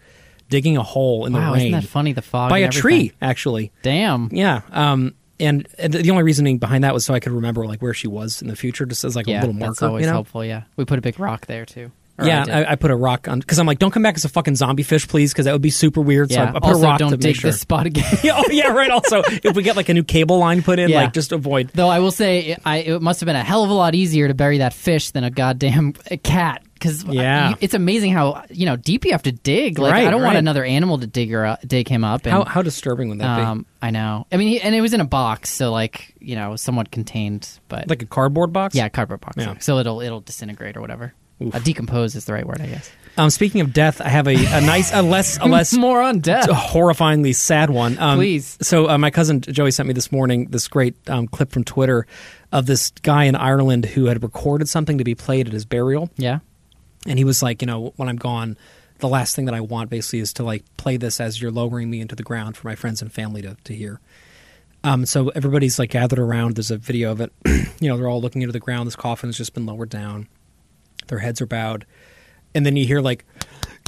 [0.49, 2.13] digging a hole in Wow, the rain isn't that funny?
[2.13, 3.71] The fog by a tree, actually.
[3.82, 4.30] Damn.
[4.32, 4.62] Yeah.
[4.71, 7.93] Um, and and the only reasoning behind that was so I could remember like where
[7.93, 9.71] she was in the future, just as like yeah, a little marker.
[9.71, 10.13] that's always you know?
[10.13, 10.45] helpful.
[10.45, 11.91] Yeah, we put a big rock there too.
[12.21, 12.53] Or Yeah, did.
[12.53, 14.55] I, I put a rock on because I'm like, don't come back as a fucking
[14.55, 16.31] zombie fish, please, because that would be super weird.
[16.31, 16.49] So I, yeah.
[16.49, 17.51] I put also, a rock don't to dig make sure.
[17.51, 18.05] this spot again.
[18.23, 18.89] yeah, oh, yeah, right.
[18.91, 21.01] Also, if we get like a new cable line put in, Yeah.
[21.01, 21.69] like just avoid.
[21.73, 23.95] Though I will say, it, I, it must have been a hell of a lot
[23.95, 26.63] easier to bury that fish than a goddamn cat.
[26.73, 27.53] Because Yeah.
[27.62, 29.77] it's amazing how you know deep you have to dig.
[29.77, 32.25] Like Right, I don't want another animal to dig her, up, dig him up.
[32.25, 34.25] And, How how disturbing would that um, I know.
[34.31, 37.47] I mean, he, and it was in a box, so like you know, somewhat contained,
[37.67, 37.88] but?
[37.88, 38.73] Like a cardboard box?
[38.73, 39.36] yeah, cardboard box.
[39.38, 39.60] Yeah.
[39.60, 41.13] So it'll it'll disintegrate or whatever.
[41.41, 41.56] Oof.
[41.56, 42.91] Uh, decompose is the right word, I guess.
[43.17, 46.19] Um, speaking of death, I have a, a nice, a less, a less More on
[46.19, 46.47] death.
[46.47, 47.97] a horrifyingly sad one.
[47.99, 48.58] Um, Please.
[48.62, 52.08] So uh, my cousin Joey sent me this morning this great um, clip from Twitter
[52.54, 56.10] of this guy in Ireland who had recorded something to be played at his burial,
[56.17, 56.39] Yeah.
[57.06, 58.58] and he was like, you know, when I'm gone,
[58.99, 61.89] the last thing that I want basically is to like play this as you're lowering
[61.89, 63.99] me into the ground for my friends and family to to hear.
[64.84, 66.56] Um, so everybody's like gathered around.
[66.56, 67.32] There's a video of it.
[67.80, 68.88] you know, they're all looking into the ground.
[68.88, 70.27] This coffin's just been lowered down.
[71.07, 71.85] Their heads are bowed,
[72.55, 73.25] and then you hear like,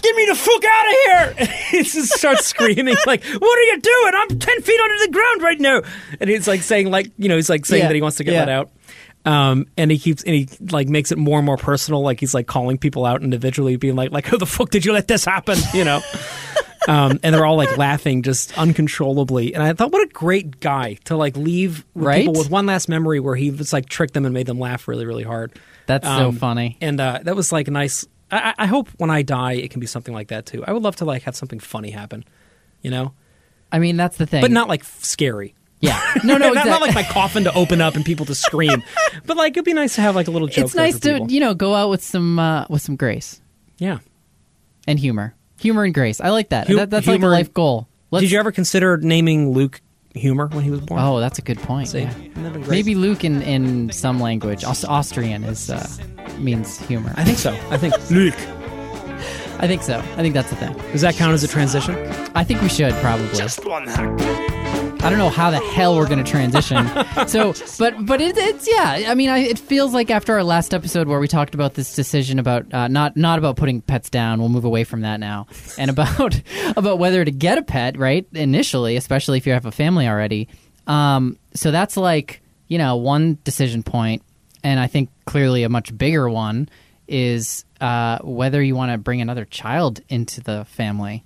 [0.01, 3.79] "Get me the fuck out of here!" he just starts screaming like, "What are you
[3.81, 4.13] doing?
[4.15, 5.81] I'm ten feet under the ground right now!"
[6.19, 7.87] And he's like saying like, you know, he's like saying Yeah.
[7.89, 8.39] that he wants to get Yeah.
[8.41, 8.69] let out.
[9.25, 12.01] Um, and he keeps and he like makes it more and more personal.
[12.01, 14.91] Like he's like calling people out individually, being like, "Like, how the fuck did you
[14.91, 16.01] let this happen?" You know.
[16.87, 19.53] Um, and they're all like laughing just uncontrollably.
[19.53, 22.25] And I thought, what a great guy to like leave with Right?
[22.25, 24.87] people with one last memory where he was like tricked them and made them laugh
[24.87, 25.57] really, really hard.
[25.85, 26.77] That's so Um, funny.
[26.81, 28.05] And uh, that was like nice.
[28.31, 30.63] I, I hope when I die, it can be something like that too.
[30.65, 32.23] I would love to like have something funny happen,
[32.81, 33.13] you know,
[33.71, 34.41] I mean, that's the thing.
[34.41, 35.55] but not like f- scary.
[35.81, 35.99] Yeah.
[36.23, 38.81] No, no, not, not like my coffin to open up and people to scream,
[39.25, 40.65] but like it'd be nice to have like a little joke.
[40.65, 41.31] it's nice to people.
[41.31, 43.41] you know go out with some uh, with some grace
[43.79, 43.99] yeah.
[44.87, 46.21] and humor, humor and grace.
[46.21, 46.67] I like that.
[46.67, 47.87] Hu- that that's like a humor- life goal.
[48.11, 49.81] Let's, Did you ever consider naming Luke
[50.13, 51.01] Humor when he was born?
[51.01, 51.87] Oh, that's a good point.
[51.87, 52.01] See?
[52.01, 52.13] yeah.
[52.15, 52.69] Wouldn't that have great?
[52.69, 55.83] Maybe Luke in, in some language, Aus- Austrian is uh,
[56.37, 57.11] means humor.
[57.17, 57.53] I think so.
[57.71, 58.35] I think Luke.
[59.59, 59.97] I think so.
[59.97, 60.73] I think that's the thing.
[60.91, 61.95] Does that count as a transition?
[62.35, 63.33] I think we should probably.
[63.33, 64.51] Just one hack.
[65.03, 66.87] I don't know how the hell we're going to transition.
[67.27, 69.11] so, but but it, it's yeah.
[69.11, 71.93] I mean, I, it feels like after our last episode where we talked about this
[71.93, 74.39] decision about uh, not not about putting pets down.
[74.39, 76.39] We'll move away from that now, and about
[76.77, 77.97] about whether to get a pet.
[77.97, 80.47] Right initially, especially if you have a family already.
[80.87, 84.23] Um, so that's like you know one decision point,
[84.63, 86.69] and I think clearly a much bigger one
[87.09, 91.25] is uh, whether you want to bring another child into the family.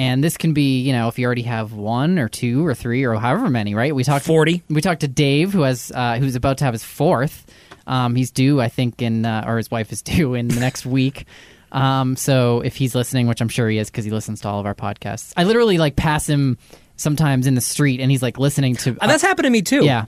[0.00, 3.04] And this can be, you know, if you already have one or two or three
[3.04, 3.94] or however many, right?
[3.94, 4.62] We talked 40.
[4.70, 7.44] We talked to Dave, who has uh, who's about to have his fourth.
[7.86, 10.86] Um, he's due, I think, in uh, or his wife is due in the next
[10.86, 11.26] week.
[11.70, 14.58] Um, so if he's listening, which I'm sure he is because he listens to all
[14.58, 16.56] of our podcasts, I literally like pass him
[16.96, 18.96] sometimes in the street, and he's like listening to.
[19.02, 19.84] Uh, that's happened to me too.
[19.84, 20.06] yeah,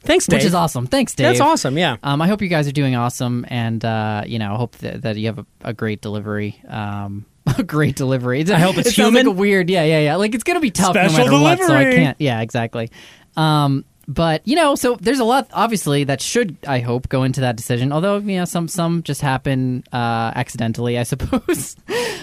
[0.00, 0.40] Thanks, Dave.
[0.40, 0.86] which is awesome.
[0.86, 1.28] Thanks, Dave.
[1.28, 1.78] That's awesome.
[1.78, 1.96] Yeah.
[2.02, 5.00] Um, I hope you guys are doing awesome, and uh, you know, I hope that,
[5.00, 6.60] that you have a, a great delivery.
[6.68, 7.24] Um,
[7.58, 8.44] a great delivery.
[8.50, 9.26] I hope it's it like human.
[9.26, 10.16] a weird, yeah, yeah, yeah.
[10.16, 11.66] Like it's gonna be tough Special no matter what.
[11.66, 12.20] So I can't.
[12.20, 12.90] Yeah, exactly.
[13.36, 17.40] Um, but you know, so there's a lot obviously that should I hope go into
[17.42, 17.92] that decision.
[17.92, 21.76] Although you know, some some just happen uh, accidentally, I suppose.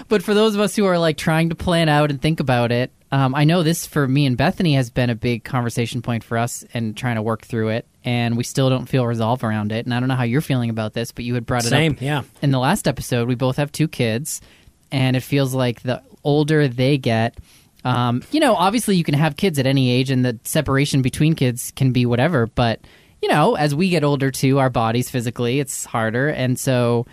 [0.07, 2.71] but for those of us who are like trying to plan out and think about
[2.71, 6.23] it, um, I know this for me and Bethany has been a big conversation point
[6.23, 7.87] for us and trying to work through it.
[8.03, 9.85] And we still don't feel resolve around it.
[9.85, 11.93] And I don't know how you're feeling about this, but you had brought it Same.
[11.93, 12.21] up Yeah.
[12.41, 14.41] in the last episode, we both have two kids,
[14.91, 17.37] and it feels like the older they get,
[17.85, 21.35] um, you know, obviously you can have kids at any age, and the separation between
[21.35, 22.47] kids can be whatever.
[22.47, 22.81] But
[23.21, 27.05] you know, as we get older too, our bodies physically, it's harder, and so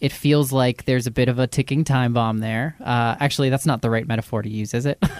[0.00, 2.76] it feels like there's a bit of a ticking time bomb there.
[2.80, 5.02] Uh, actually, that's not the right metaphor to use, is it?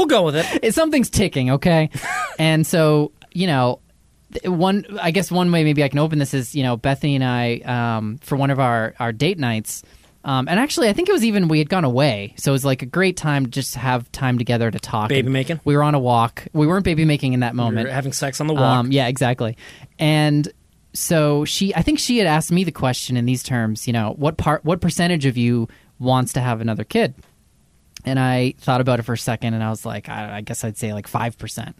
[0.00, 0.74] We'll go with it.
[0.74, 1.90] Something's ticking, okay?
[2.38, 3.80] and so, you know,
[4.46, 7.24] one I guess one way maybe I can open this is, you know, Bethany and
[7.24, 9.82] I um, for one of our our date nights
[10.22, 12.64] um, and actually, I think it was even we had gone away, so it was
[12.64, 15.08] like a great time to just have time together to talk.
[15.08, 15.60] Baby And making?
[15.64, 16.46] We were on a walk.
[16.52, 17.84] We weren't baby making in that moment.
[17.86, 18.62] We were having sex on the walk.
[18.62, 19.56] Um, yeah, exactly.
[19.98, 20.52] And
[20.92, 23.86] so she, I think she had asked me the question in these terms.
[23.86, 27.14] You know, what part, what percentage of you wants to have another kid?
[28.04, 30.64] And I thought about it for a second, and I was like, I, I guess
[30.64, 31.76] I'd say like five percent.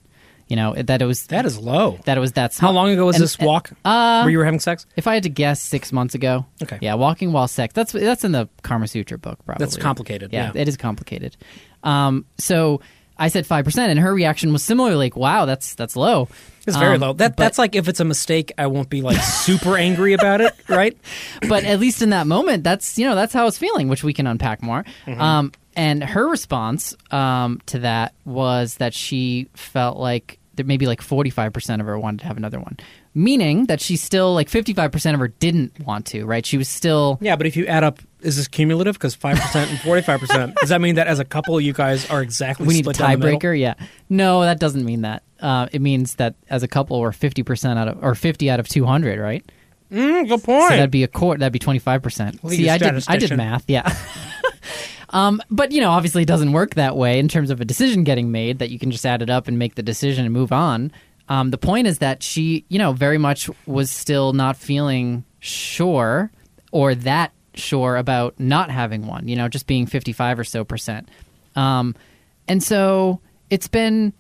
[0.51, 1.99] You know, that it was that is low.
[2.07, 2.55] that it was that.
[2.59, 3.71] How long ago was And- this walk?
[3.85, 4.85] Uh, where you were having sex?
[4.97, 6.45] if I had to guess, six months ago.
[6.63, 6.79] Okay.
[6.83, 7.73] Yeah, walking while sex.
[7.73, 9.65] That's that's in the Karma Sutra book, probably.
[9.65, 10.61] That's complicated, Yeah, yeah.
[10.61, 11.37] it is complicated.
[11.85, 12.81] Um, so
[13.17, 16.29] I said five percent, and her reaction was similarly like, "Wow, that's that's low."
[16.67, 17.13] It's very Um, low.
[17.13, 20.41] That but- that's like if it's a mistake, I won't be like super angry about
[20.41, 20.97] it, right?
[21.49, 24.03] but at least in that moment, that's you know that's how I was feeling, which
[24.03, 24.85] we can unpack more.
[25.07, 25.21] Mm-hmm.
[25.21, 31.03] Um, and her response um, to that was that she felt like that maybe like
[31.03, 32.77] forty five percent of her wanted to have another one,
[33.15, 36.25] meaning that she still like fifty five percent of her didn't want to.
[36.25, 36.45] Right?
[36.47, 38.95] She was still Yeah, but if you add up, is this cumulative?
[38.95, 40.55] Because five percent and forty five percent.
[40.61, 42.99] Does that mean that as a couple, you guys are exactly we need a split
[42.99, 43.39] down the middle?
[43.41, 43.59] tiebreaker.
[43.59, 43.75] Yeah,
[44.09, 45.23] no, that doesn't mean that.
[45.41, 48.61] Uh, it means that as a couple, we're fifty percent out of or fifty out
[48.61, 49.45] of two hundred, right?
[49.91, 50.69] Mm, good So point.
[50.71, 51.41] that'd be a court.
[51.41, 52.43] That'd be twenty five percent.
[52.43, 53.05] Well, See, you're a I did.
[53.09, 53.65] I did math.
[53.69, 53.93] Yeah.
[55.11, 58.05] um, but you know, obviously, it doesn't work that way in terms of a decision
[58.05, 58.59] getting made.
[58.59, 60.93] That you can just add it up and make the decision and move on.
[61.29, 66.31] Um, the point is that she, you know, very much was still not feeling sure
[66.73, 69.29] or that sure about not having one.
[69.29, 71.09] You know, just being fifty five or so percent.
[71.57, 71.95] Um,
[72.49, 74.13] and so it's been,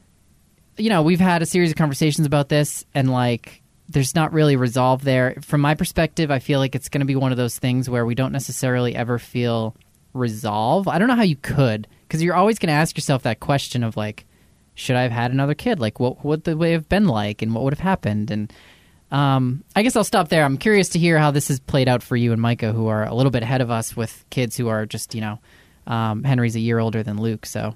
[0.76, 4.57] you know, we've had a series of conversations about this, and like, there's not really
[4.57, 5.35] resolve there.
[5.42, 8.07] From my perspective, I feel like it's going to be one of those things where
[8.07, 9.74] we don't necessarily ever feel
[10.12, 10.88] resolve.
[10.88, 13.85] I don't know how you could, because you're always going to ask yourself that question
[13.85, 14.27] of like,
[14.75, 15.79] should I have had another kid?
[15.79, 18.31] Like, what would the way have been like, and what would have happened?
[18.31, 18.53] And
[19.11, 20.44] um, I guess I'll stop there.
[20.44, 23.05] I'm curious to hear how this has played out for you and Micah, who are
[23.05, 25.38] a little bit ahead of us with kids who are just, you know,
[25.87, 27.75] um, Henry's a year older than Luke, so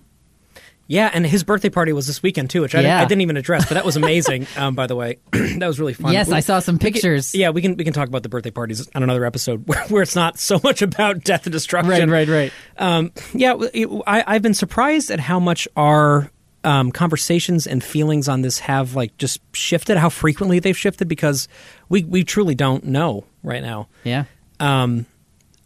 [0.87, 3.01] Yeah, and his birthday party was this weekend too, which I, Yeah.
[3.01, 4.47] I didn't even address, but that was amazing.
[4.57, 6.13] um, by the way, that was really fun.
[6.13, 7.35] yes, We- I saw some we can- pictures.
[7.35, 10.03] yeah, we can we can talk about the birthday parties on another episode where, where
[10.03, 12.11] it's not so much about death and destruction.
[12.11, 12.53] right, right, right.
[12.79, 16.31] Um, yeah, it- I, I've been surprised at how much our
[16.65, 21.49] um, conversations and feelings on this have like just shifted, how frequently they've shifted, because
[21.89, 23.89] we we truly don't know right now.
[24.03, 24.25] Yeah,
[24.61, 25.07] Um,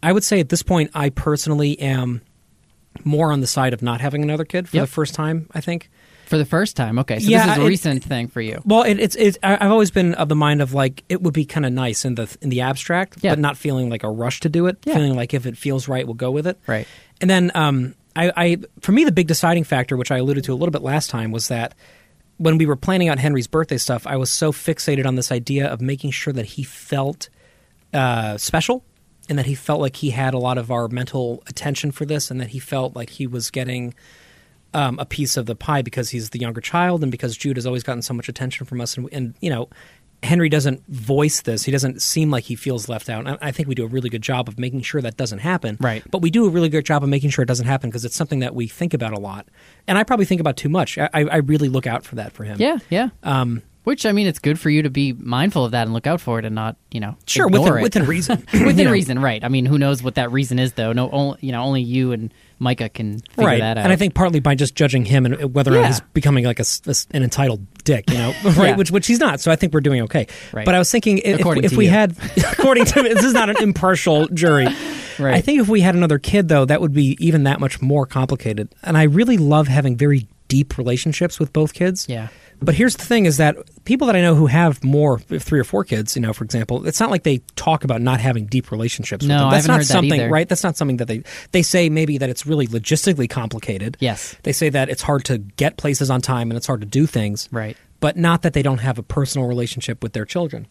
[0.03, 2.21] I would say at this point, I personally am
[3.05, 4.83] more on the side of not having another kid for Yep.
[4.83, 5.47] the first time.
[5.53, 5.89] I think.
[6.25, 6.99] for the first time.
[6.99, 8.61] Okay, so Yeah, this is a it- recent thing for you.
[8.63, 11.43] Well, it, it's it's I've always been of the mind of like it would be
[11.45, 13.31] kind of nice in the in the abstract, Yeah.
[13.31, 14.77] but not feeling like a rush to do it.
[14.85, 14.93] Yeah.
[14.93, 16.59] Feeling like if it feels right, we'll go with it.
[16.67, 16.87] Right.
[17.19, 20.53] And then um, I, I for me the big deciding factor, which I alluded to
[20.53, 21.73] a little bit last time, was that
[22.37, 25.67] when we were planning out Henry's birthday stuff, I was so fixated on this idea
[25.67, 27.27] of making sure that he felt
[27.91, 28.83] uh, special
[29.29, 32.29] and that he felt like he had a lot of our mental attention for this
[32.31, 33.93] and that he felt like he was getting
[34.73, 37.65] um, a piece of the pie because he's the younger child and because Jude has
[37.65, 38.97] always gotten so much attention from us.
[38.97, 39.69] And, and you know
[40.21, 41.63] Henry doesn't voice this.
[41.63, 43.25] He doesn't seem like he feels left out.
[43.25, 45.39] And I, I think we do a really good job of making sure that doesn't
[45.39, 45.77] happen.
[45.79, 46.03] Right.
[46.11, 48.15] but we do a really good job of making sure it doesn't happen because it's
[48.15, 49.47] something that we think about a lot.
[49.87, 50.97] And I probably think about too much.
[50.97, 52.57] I, I I really look out for that for him.
[52.59, 53.09] Yeah, yeah.
[53.23, 56.05] um, Which I mean, it's good for you to be mindful of that and look
[56.05, 57.81] out for it, and not you know sure within, it.
[57.81, 58.91] within reason within know.
[58.91, 59.43] reason, right?
[59.43, 60.93] I mean, who knows what that reason is, though?
[60.93, 63.85] No, only, you know, only you and Micah can figure right that out.
[63.85, 65.79] and i think partly by just judging him and whether Yeah.
[65.81, 68.75] not he's becoming like a, a an entitled dick you know right Yeah.
[68.75, 70.65] which which he's not so i think we're doing okay Right.
[70.65, 71.91] but i was thinking if, if to we you.
[71.91, 72.17] had
[72.51, 74.67] according to this is not an impartial jury
[75.17, 75.35] Right.
[75.35, 78.05] i think if we had another kid though that would be even that much more
[78.05, 82.27] complicated and i really love having very deep relationships with both kids yeah,
[82.61, 85.63] but here's the thing: is that people that I know who have more, three or
[85.63, 88.71] four kids, you know, for example, it's not like they talk about not having deep
[88.71, 89.25] relationships.
[89.25, 89.47] No, with them.
[89.47, 90.29] I that's haven't not heard that something, either.
[90.29, 90.49] right?
[90.49, 91.89] That's not something that they they say.
[91.89, 93.97] Maybe that it's really logistically complicated.
[93.99, 96.87] yes, They say that it's hard to get places on time and it's hard to
[96.87, 100.67] do things, right, but not that they don't have a personal relationship with their children.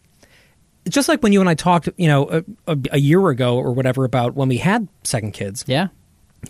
[0.88, 4.04] Just like when you and I talked, you know, a, a year ago or whatever
[4.04, 5.88] about when we had second kids yeah,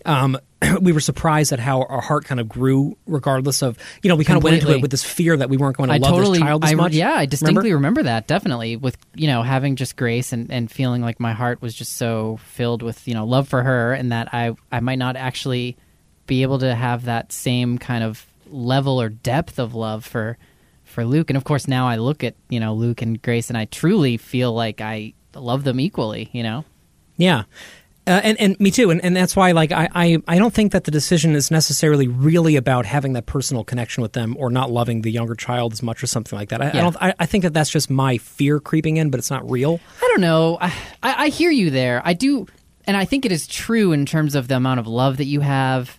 [0.05, 0.38] um,
[0.81, 4.24] we were surprised at how our heart kind of grew, regardless of you know we
[4.24, 6.12] kind of went into it with this fear that we weren't going to I love
[6.12, 6.92] totally, this child as I, much.
[6.92, 8.01] yeah, I distinctly Remember?
[8.01, 11.62] remember that definitely with you know having just Grace and and feeling like my heart
[11.62, 14.98] was just so filled with you know love for her, and that I I might
[14.98, 15.77] not actually
[16.27, 20.37] be able to have that same kind of level or depth of love for
[20.85, 23.57] for Luke, and of course now I look at you know Luke and Grace, and
[23.57, 26.64] I truly feel like I love them equally, you know.
[27.16, 27.44] Yeah.
[28.09, 30.73] Uh, and, and me too, and, and that's why like I, I, I don't think
[30.73, 34.71] that the decision is necessarily really about having that personal connection with them or not
[34.71, 36.62] loving the younger child as much or something like that.
[36.62, 39.31] I, I don't I, I think that that's just my fear creeping in, but it's
[39.31, 39.79] not real.
[40.03, 40.57] I don't know.
[40.61, 42.01] I, I, I hear you there.
[42.05, 42.47] I do,
[42.87, 45.40] and I think it is true in terms of the amount of love that you
[45.40, 45.99] have,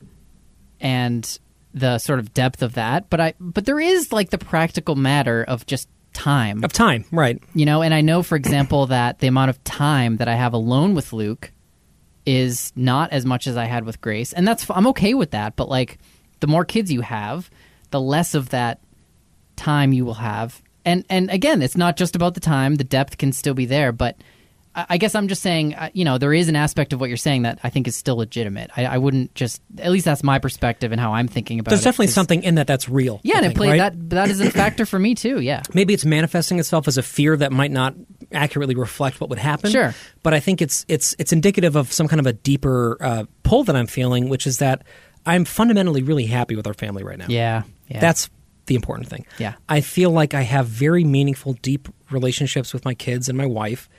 [0.81, 1.39] and
[1.73, 3.09] the sort of depth of that.
[3.09, 7.41] But I, but there is like the practical matter of just time, Of time, right?
[7.53, 7.83] you know.
[7.83, 11.13] And I know, for example, that the amount of time that I have alone with
[11.13, 11.51] Luke
[12.25, 15.55] is not as much as I had with Grace, and that's I'm okay with that.
[15.55, 15.97] But like,
[16.39, 17.49] the more kids you have,
[17.91, 18.79] the less of that
[19.55, 20.61] time you will have.
[20.85, 22.75] And and again, it's not just about the time.
[22.75, 24.17] The depth can still be there, but
[24.73, 27.09] I I guess I'm just saying, uh, you know, there is an aspect of what
[27.09, 28.71] you're saying that I think is still legitimate.
[28.77, 31.75] I, I wouldn't just, at least that's my perspective and how I'm thinking about it.
[31.75, 33.19] There's definitely something in that that's real.
[33.23, 33.93] Yeah, I and it think, played right?
[33.93, 34.09] that.
[34.11, 35.41] That is a factor for me too.
[35.41, 37.95] Yeah, maybe it's manifesting itself as a fear that might not
[38.31, 39.71] accurately reflect what would happen.
[39.71, 39.93] Sure.
[40.23, 43.63] but I think it's it's it's indicative of some kind of a deeper uh, pull
[43.63, 44.83] that I'm feeling, which is that
[45.25, 47.27] I'm fundamentally really happy with our family right now.
[47.27, 47.99] yeah, yeah.
[47.99, 48.29] That's
[48.69, 49.25] the important thing.
[49.39, 49.55] Yeah.
[49.67, 53.89] I feel like I have very meaningful, deep relationships with my kids and my wife.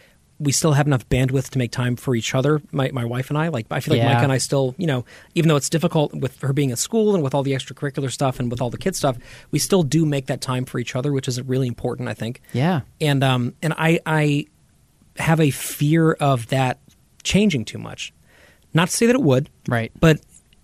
[0.40, 3.38] We still have enough bandwidth to make time for each other, my, my wife and
[3.38, 3.48] I.
[3.48, 4.14] Like I feel like Yeah.
[4.14, 7.14] Micah and I still, you know, even though it's difficult with her being at school
[7.14, 9.18] and with all the extracurricular stuff and with all the kid stuff,
[9.50, 12.40] we still do make that time for each other, which is really important, I think
[12.52, 14.46] yeah, and um and I I
[15.16, 16.78] have a fear of that
[17.22, 18.12] changing too much.
[18.72, 19.92] Not to say that it would, right.
[20.00, 20.20] but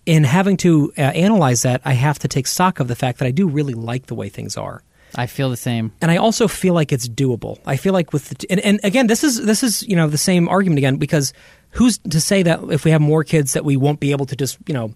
[0.07, 3.27] in having to uh, analyze that, I have to take stock of the fact that
[3.27, 4.83] I do really like the way things are.
[5.17, 5.93] I feel the same.
[6.03, 7.59] And I also feel like it's doable.
[7.65, 10.09] I feel like with the t- and, and again, this is this is you know
[10.09, 11.33] the same argument again because
[11.71, 14.37] who's to say that if we have more kids that we won't be able to
[14.37, 14.95] just you know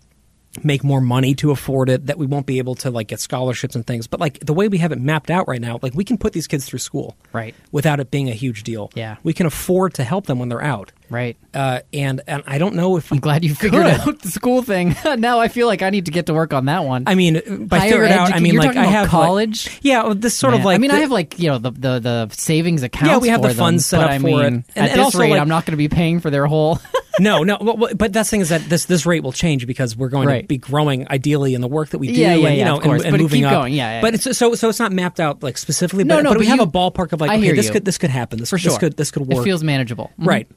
[0.64, 3.76] make more money to afford it that we won't be able to like get scholarships
[3.76, 6.02] and things but like the way we have it mapped out right now like we
[6.02, 7.54] can put these kids through school Right.
[7.70, 9.14] without it being a huge deal Yeah.
[9.22, 11.36] we can afford to help them when they're out Right.
[11.54, 14.08] uh, and and i don't know if I'm glad you figured could.
[14.08, 14.94] out the school thing.
[15.18, 17.04] now I feel like I need to get to work on that one.
[17.06, 19.68] i mean by Higher figured out i mean like i have like- college.
[19.82, 21.70] yeah well, this sort of like I mean, the- I have like you know the
[21.72, 23.10] the, the savings account.
[23.10, 24.46] Yeah, we have the them, funds set up I for it.
[24.46, 26.46] And- at and this also, rate, like- I'm not going to be paying for their
[26.46, 26.78] whole.
[27.18, 29.96] no, no, well, but that's the thing is that this this rate will change because
[29.96, 30.42] we're going Right.
[30.42, 32.64] to be growing ideally in the work that we do, Yeah, yeah, and, you yeah,
[32.66, 33.00] know, of course.
[33.02, 33.52] and, and But moving keep up.
[33.62, 34.00] going, yeah, yeah.
[34.00, 36.46] But it's so so it's not mapped out like specifically, No, but, no, but we
[36.46, 38.38] but have a ballpark of like, okay, this could this could happen.
[38.38, 38.78] This For this sure.
[38.78, 39.40] could this could work.
[39.40, 40.10] It feels manageable.
[40.20, 40.26] Mhm.
[40.26, 40.48] right.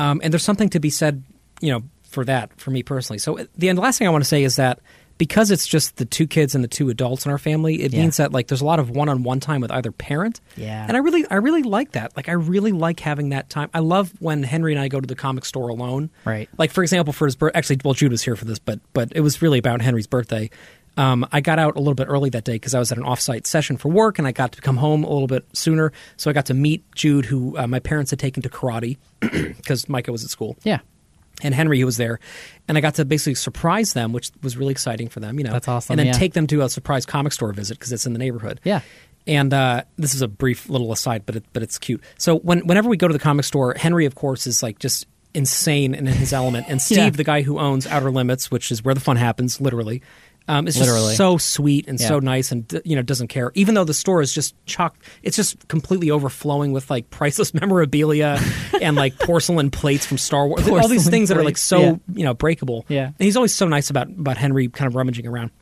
[0.00, 1.22] Um, and there's something to be said,
[1.60, 3.18] you know, for that for me personally.
[3.18, 4.80] So uh, the, the last thing I want to say is that
[5.18, 8.00] because it's just the two kids and the two adults in our family, it Yeah.
[8.00, 10.40] means that like there's a lot of one-on-one time with either parent.
[10.56, 10.86] Yeah.
[10.88, 12.16] And I really I really like that.
[12.16, 13.68] Like I really like having that time.
[13.74, 16.08] I love when Henry and I go to the comic store alone.
[16.24, 16.48] Right.
[16.56, 19.12] Like for example, for his birth, actually, well, Jude was here for this, but but
[19.14, 20.48] it was really about Henry's birthday.
[21.00, 23.04] Um, I got out a little bit early that day because I was at an
[23.04, 25.92] offsite session for work, and I got to come home a little bit sooner.
[26.16, 29.88] So I got to meet Jude, who uh, my parents had taken to karate because
[29.88, 30.80] Micah was at school, Yeah.
[31.42, 32.20] and Henry who was there,
[32.68, 35.38] and I got to basically surprise them, which was really exciting for them.
[35.38, 36.12] You know, That's awesome, And then yeah.
[36.12, 38.60] take them to a surprise comic store visit because it's in the neighborhood.
[38.64, 38.80] Yeah.
[39.26, 42.02] And uh, this is a brief little aside, but it, but it's cute.
[42.18, 45.06] So when whenever we go to the comic store, Henry, of course, is like just
[45.34, 47.10] insane and in his element, and Steve, Yeah.
[47.10, 50.02] the guy who owns Outer Limits, which is where the fun happens, literally,
[50.50, 51.00] um, is Literally.
[51.00, 53.52] just so sweet and so nice, and you know doesn't care.
[53.54, 58.36] Even though the store is just chock, it's just completely overflowing with like priceless memorabilia
[58.82, 61.80] and like porcelain plates from Star Wars, all these Porcelain things that are like so
[61.80, 61.94] yeah.
[62.14, 62.84] you know breakable.
[62.88, 63.06] Yeah.
[63.06, 65.52] and he's always so nice about about Henry kind of rummaging around.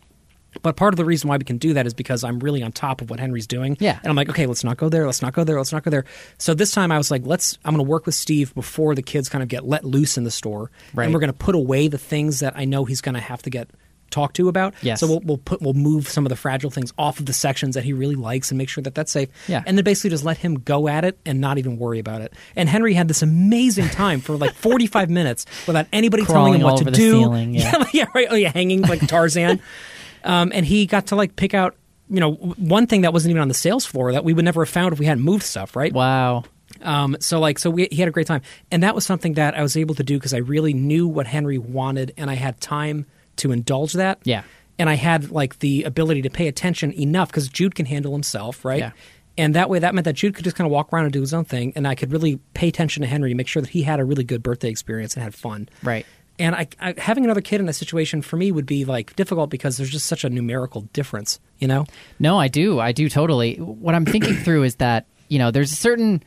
[0.63, 2.73] But part of the reason why we can do that is because I'm really on
[2.73, 3.77] top of what Henry's doing.
[3.81, 3.99] Yeah.
[4.03, 5.05] And I'm like, okay, let's not go there.
[5.05, 5.59] Let's not go there.
[5.59, 6.07] Let's not go there.
[6.39, 9.03] So this time I was like, let's, I'm going to work with Steve before the
[9.03, 10.71] kids kind of get let loose in the store.
[10.95, 11.05] Right.
[11.05, 13.43] And we're going to put away the things that I know he's going to have
[13.43, 13.69] to get
[14.11, 14.75] talked to about.
[14.83, 15.01] Yes.
[15.01, 17.75] So we'll, we'll put, we'll move some of the fragile things off of the sections
[17.75, 19.29] that he really likes and make sure that that's safe.
[19.47, 19.63] Yeah.
[19.67, 22.33] And then basically just let him go at it and not even worry about it.
[22.57, 26.79] And Henry had this amazing time for like 45 minutes without anybody telling him what
[26.79, 27.13] to do.
[27.13, 27.85] ceiling, yeah.
[27.93, 28.29] yeah, right.
[28.31, 29.61] Oh, yeah, hanging like Tarzan.
[30.25, 31.77] um, and he got to like pick out,
[32.11, 34.65] you know, one thing that wasn't even on the sales floor that we would never
[34.65, 35.93] have found if we hadn't moved stuff, right?
[35.93, 36.45] Wow.
[36.83, 39.55] Um, so like, so we, he had a great time, and that was something that
[39.57, 42.61] I was able to do because I really knew what Henry wanted, and I had
[42.61, 43.07] time
[43.39, 44.21] to indulge that.
[44.25, 44.43] Yeah.
[44.79, 48.65] and I had like the ability to pay attention enough because Jude can handle himself,
[48.65, 48.79] right?
[48.79, 48.93] Yeah.
[49.37, 51.21] And that way, that meant that Jude could just kind of walk around and do
[51.21, 53.83] his own thing, and I could really pay attention to Henry make sure that he
[53.83, 55.69] had a really good birthday experience and had fun.
[55.83, 56.05] Right.
[56.41, 59.51] And I, I, having another kid in that situation for me would be like difficult
[59.51, 61.85] because there's just such a numerical difference, you know?
[62.21, 62.79] No, I do.
[62.79, 63.57] I do totally.
[63.57, 66.23] What I'm thinking through is that, you know, there's a certain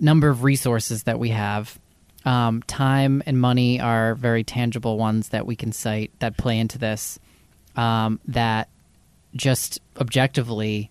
[0.00, 1.78] number of resources that we have.
[2.24, 6.78] Um, time and money are very tangible ones that we can cite that play into
[6.78, 7.18] this,
[7.76, 8.68] um, that
[9.36, 10.90] just objectively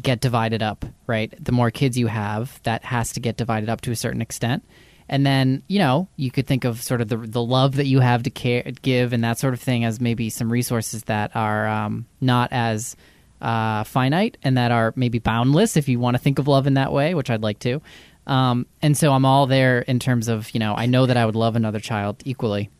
[0.00, 1.32] get divided up, right?
[1.42, 4.64] The more kids you have, that has to get divided up to a certain extent.
[5.08, 8.00] And then, you know, you could think of sort of the the love that you
[8.00, 11.68] have to care, give and that sort of thing as maybe some resources that are
[11.68, 12.96] um, not as
[13.42, 16.74] uh, finite and that are maybe boundless if you want to think of love in
[16.74, 17.82] that way, which I'd like to.
[18.26, 21.26] Um, and so I'm all there in terms of, you know, I know that I
[21.26, 22.70] would love another child equally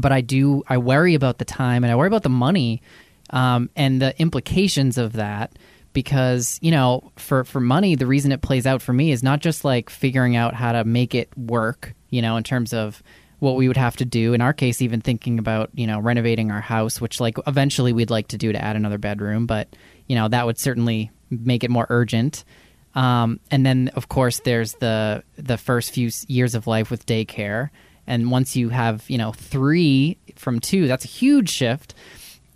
[0.00, 2.82] but I do I worry about the time and I worry about the money
[3.30, 5.58] um, and the implications of that
[5.92, 9.40] because you know for for money the reason it plays out for me is not
[9.40, 13.02] just like figuring out how to make it work you know in terms of
[13.38, 14.34] what we would have to do.
[14.34, 18.10] In our case even thinking about you know renovating our house which like eventually we'd
[18.10, 19.74] like to do to add another bedroom but
[20.06, 22.44] you know that would certainly make it more urgent
[22.94, 27.70] um, and then of course there's the the first few years of life with daycare.
[28.06, 31.94] And once you have you know three from two that's a huge shift.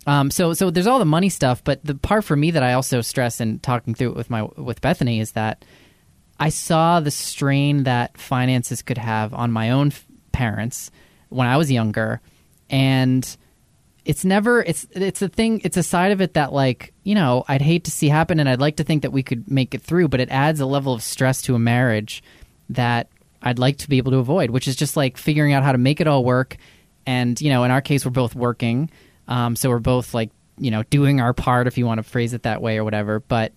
[0.07, 2.73] Um, so so there's all the money stuff but the part for me that i
[2.73, 5.65] also stress in talking through it with my with bethany is that
[6.39, 10.91] i saw the strain that finances could have on my own f- parents
[11.29, 12.21] when i was younger.
[12.69, 13.37] And
[14.05, 17.43] it's never it's it's a thing it's a side of it that like you know
[17.47, 19.81] i'd hate to see happen and i'd like to think that we could make it
[19.81, 22.23] through but it adds a level of stress to a marriage
[22.69, 23.09] that
[23.41, 25.77] i'd like to be able to avoid which is just like figuring out how to
[25.77, 26.57] make it all work.
[27.07, 28.89] And you know in our case we're both working.
[29.27, 32.33] Um, so we're both like you know doing our part if you want to phrase
[32.33, 33.51] it that way or whatever but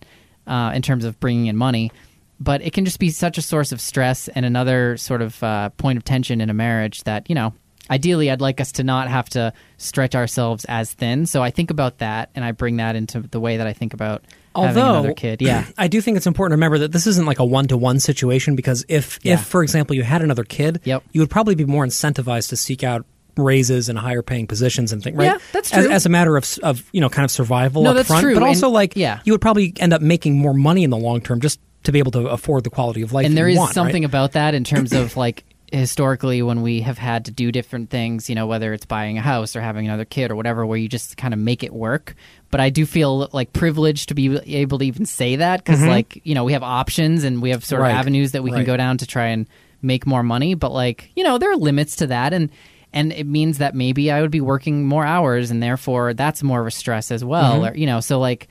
[0.45, 1.91] uh, in terms of bringing in money.
[2.39, 5.69] But it can just be such a source of stress and another sort of uh,
[5.69, 7.53] point of tension in a marriage that you know
[7.89, 11.25] ideally, I'd like us to not have to stretch ourselves as thin.
[11.25, 13.93] So I think about that, and I bring that into the way that I think
[13.93, 14.23] about
[14.55, 15.41] having Although another kid.
[15.41, 17.77] Yeah, I do think it's important to remember that this isn't like a one to
[17.77, 19.35] one situation because if Yeah.
[19.35, 21.03] if for example you had another kid, Yep.
[21.11, 23.05] you would probably be more incentivized to seek out
[23.37, 25.25] raises and higher paying positions and things, right?
[25.25, 25.93] Yeah, that's As, true.
[25.93, 28.33] as a matter of of you know kind of survival No, up that's front, true,
[28.33, 29.19] but and- also like yeah.
[29.23, 31.99] you would probably end up making more money in the long term just to be
[31.99, 33.25] able to afford the quality of life.
[33.25, 34.09] and there is want, something right?
[34.09, 38.29] about that in terms of like historically when we have had to do different things
[38.29, 40.87] you know whether it's buying a house or having another kid or whatever where you
[40.87, 42.15] just kind of make it work
[42.51, 46.21] but i do feel like privileged to be able to even say that because like
[46.25, 47.83] you know we have options and we have sort Mm-hmm.
[47.83, 47.91] Right.
[47.91, 49.47] of avenues that we can go down to try and
[49.81, 52.49] make more money but like you know there are limits to that and
[52.91, 56.61] and it means that maybe i would be working more hours and therefore that's more
[56.61, 57.73] of a stress as well Mm-hmm.
[57.73, 58.47] or you know so like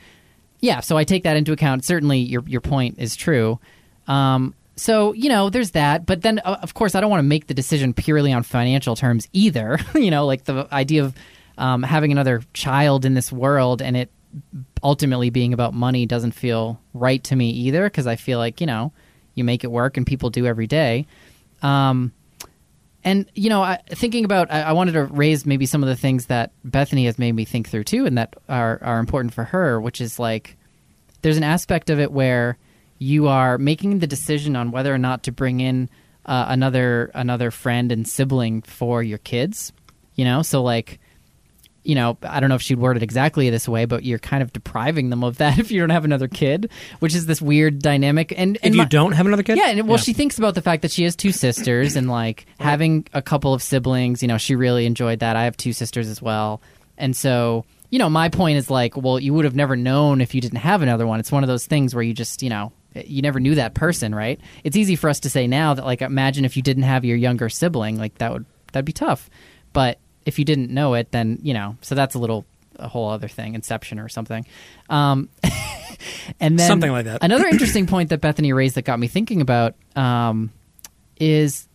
[0.60, 1.84] yeah, so I take that into account.
[1.84, 3.60] Certainly, your your point is true.
[4.08, 6.06] Um, so you know, there's that.
[6.06, 8.96] But then, uh, of course, I don't want to make the decision purely on financial
[8.96, 9.78] terms either.
[9.94, 11.14] you know, like the idea of
[11.58, 14.10] um, having another child in this world and it
[14.82, 17.84] ultimately being about money doesn't feel right to me either.
[17.84, 18.92] Because I feel like you know,
[19.34, 21.06] you make it work, and people do every day.
[21.62, 22.12] Um,
[23.04, 25.96] and you know, I, thinking about, I, I wanted to raise maybe some of the
[25.96, 29.44] things that Bethany has made me think through too, and that are are important for
[29.44, 30.56] her, which is like,
[31.22, 32.58] there's an aspect of it where
[32.98, 35.88] you are making the decision on whether or not to bring in
[36.26, 39.72] uh, another another friend and sibling for your kids.
[40.14, 40.98] You know, so like,
[41.84, 44.42] you know, I don't know if she'd word it exactly this way, but you're kind
[44.42, 47.78] of depriving them of that if you don't have another kid, which is this weird
[47.78, 48.34] dynamic.
[48.36, 50.62] And, If you my- don't have another kid, yeah, and well, she thinks about the
[50.62, 54.22] fact that she has two sisters and like having a couple of siblings.
[54.22, 55.36] You know, she really enjoyed that.
[55.36, 56.60] I have two sisters as well,
[56.98, 60.34] and so you know, my point is like, well, you would have never known if
[60.34, 61.20] you didn't have another one.
[61.20, 64.14] It's one of those things where you just, you know, you never knew that person,
[64.14, 64.40] right?
[64.64, 67.16] It's easy for us to say now that like, imagine if you didn't have your
[67.16, 69.28] younger sibling, like that would that'd be tough.
[69.72, 73.08] But if you didn't know it, then you know, so that's a little a whole
[73.10, 74.46] other thing, Inception or something.
[74.88, 75.28] Um,
[76.40, 77.22] and then Something like that.
[77.22, 80.52] Another interesting point that Bethany raised that got me thinking about um,
[81.18, 81.68] is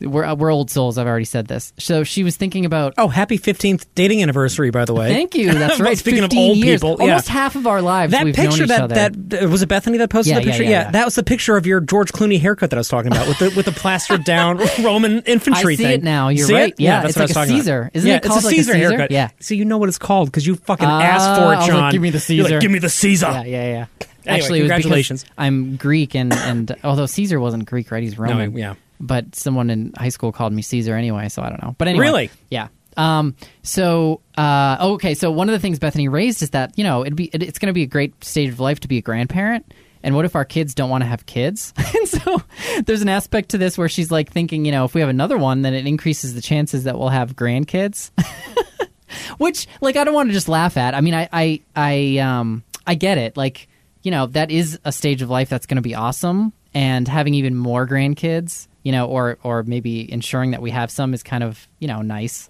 [0.00, 0.98] we're uh, we're old souls.
[0.98, 1.72] I've already said this.
[1.78, 2.94] So she was thinking about.
[2.98, 5.08] Oh, happy fifteenth dating anniversary, by the way.
[5.12, 5.52] Thank you.
[5.52, 5.96] That's right.
[5.98, 6.80] Speaking of old years.
[6.80, 7.04] people, yeah.
[7.12, 9.68] almost half of our lives That we've picture known each that that uh, was it
[9.68, 10.62] Bethany that posted Yeah, the picture.
[10.62, 10.90] yeah, yeah.
[10.90, 13.38] that was the picture of your George Clooney haircut that I was talking about with
[13.38, 15.92] the with the plastered down Roman infantry I see thing.
[15.92, 16.28] it now.
[16.28, 16.72] You're See right.
[16.72, 16.80] It?
[16.80, 17.80] Yeah, that's it's what like I was a talking Caesar.
[17.80, 17.90] About.
[17.96, 18.88] Isn't it called it's a like Caesar, Caesar?
[18.88, 19.10] haircut.
[19.10, 19.30] Yeah.
[19.40, 21.80] So you know what it's called because you fucking Ah, asked for it, John.
[21.84, 22.48] like, give me the Caesar.
[22.50, 23.26] like, give me the Caesar.
[23.26, 23.86] yeah, yeah, yeah.
[24.26, 25.24] Anyway, Actually, it was because congratulations.
[25.38, 28.02] I'm Greek, and and although Caesar wasn't Greek, right?
[28.02, 28.52] He's Roman.
[28.56, 28.74] yeah.
[29.00, 31.74] But someone in high school called me Caesar anyway, so I don't know.
[31.78, 32.30] But anyway, Really?
[32.50, 32.68] yeah.
[32.96, 35.14] Um, so, uh, oh, okay.
[35.14, 37.58] So one of the things Bethany raised is that you know it'd be it, it's
[37.60, 39.72] going to be a great stage of life to be a grandparent.
[40.02, 41.72] And what if our kids don't want to have kids?
[41.96, 42.42] and so
[42.86, 45.36] there's an aspect to this where she's like thinking, you know, if we have another
[45.38, 48.10] one, then it increases the chances that we'll have grandkids.
[49.38, 50.94] Which, like, I don't want to just laugh at.
[50.94, 53.36] I mean, I, I, I, um, I get it.
[53.36, 53.68] Like,
[54.02, 57.34] you know, that is a stage of life that's going to be awesome, and having
[57.34, 61.44] even more grandkids, you know, or or maybe ensuring that we have some is kind
[61.44, 62.48] of you know nice.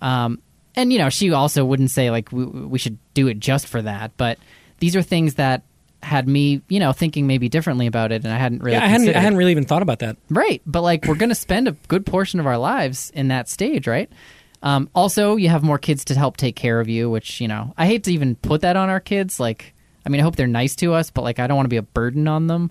[0.00, 0.40] Um,
[0.76, 3.82] and you know, she also wouldn't say like we, we should do it just for
[3.82, 4.38] that, but
[4.78, 5.64] these are things that
[6.00, 8.76] had me, you know, thinking maybe differently about it, and I hadn't really.
[8.76, 10.16] Yeah, I hadn't I hadn't really even thought about that.
[10.28, 13.48] Right, but like we're going to spend a good portion of our lives in that
[13.48, 14.08] stage, right?
[14.62, 17.74] Um, also, you have more kids to help take care of you, which you know
[17.76, 19.40] I hate to even put that on our kids.
[19.40, 19.74] Like,
[20.06, 21.78] I mean, I hope they're nice to us, but like I don't want to be
[21.78, 22.70] a burden on them.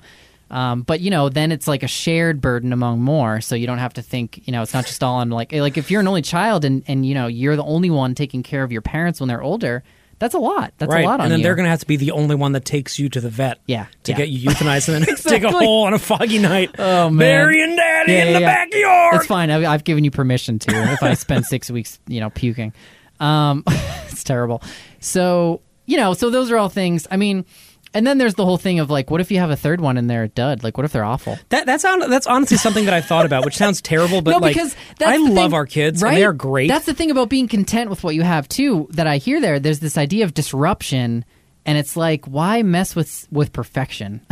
[0.52, 3.78] Um, but you know, then it's like a shared burden among more, so you don't
[3.78, 4.42] have to think.
[4.48, 6.84] You know, it's not just all on like like if you're an only child and
[6.88, 9.84] and you know you're the only one taking care of your parents when they're older.
[10.18, 10.74] That's a lot.
[10.78, 11.44] That's right, a lot on and then you.
[11.44, 13.60] they're going to have to be the only one that takes you to the vet.
[13.68, 14.18] Yeah, to yeah.
[14.18, 15.66] get you euthanized and then dig a Exactly.
[15.66, 16.76] hole on a foggy night.
[16.78, 17.20] Oh, man.
[17.20, 19.16] burying daddy Yeah, in yeah, the backyard.
[19.16, 19.50] It's fine.
[19.50, 22.74] I've, I've given you permission to if I spend six weeks, you know, puking.
[23.22, 24.62] Um, it's terrible.
[25.00, 27.08] So you know, so those are all things.
[27.10, 27.46] I mean,
[27.94, 29.98] and then there's the whole thing of like, what if you have a third one
[29.98, 30.64] and they're a dud?
[30.64, 31.38] Like, what if they're awful?
[31.50, 34.38] That, that's on, that's honestly something that I thought about, which sounds terrible, but no,
[34.38, 36.10] like because I love thing, our kids, right?
[36.10, 36.68] and they are great.
[36.68, 38.88] That's the thing about being content with what you have too.
[38.92, 39.60] That I hear there.
[39.60, 41.26] There's this idea of disruption,
[41.66, 44.22] and it's like, why mess with with perfection?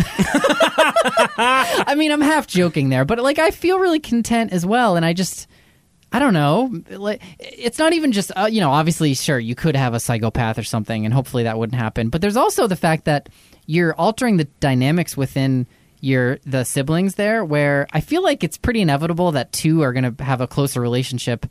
[1.39, 5.05] I mean, I'm half joking there, but like, I feel really content as well, and
[5.05, 5.47] I just.
[6.11, 6.71] I don't know.
[7.39, 8.71] It's not even just uh, you know.
[8.71, 12.09] Obviously, sure, you could have a psychopath or something, and hopefully that wouldn't happen.
[12.09, 13.29] But there's also the fact that
[13.65, 15.67] you're altering the dynamics within
[15.99, 20.15] your the siblings there, where I feel like it's pretty inevitable that two are going
[20.15, 21.45] to have a closer relationship,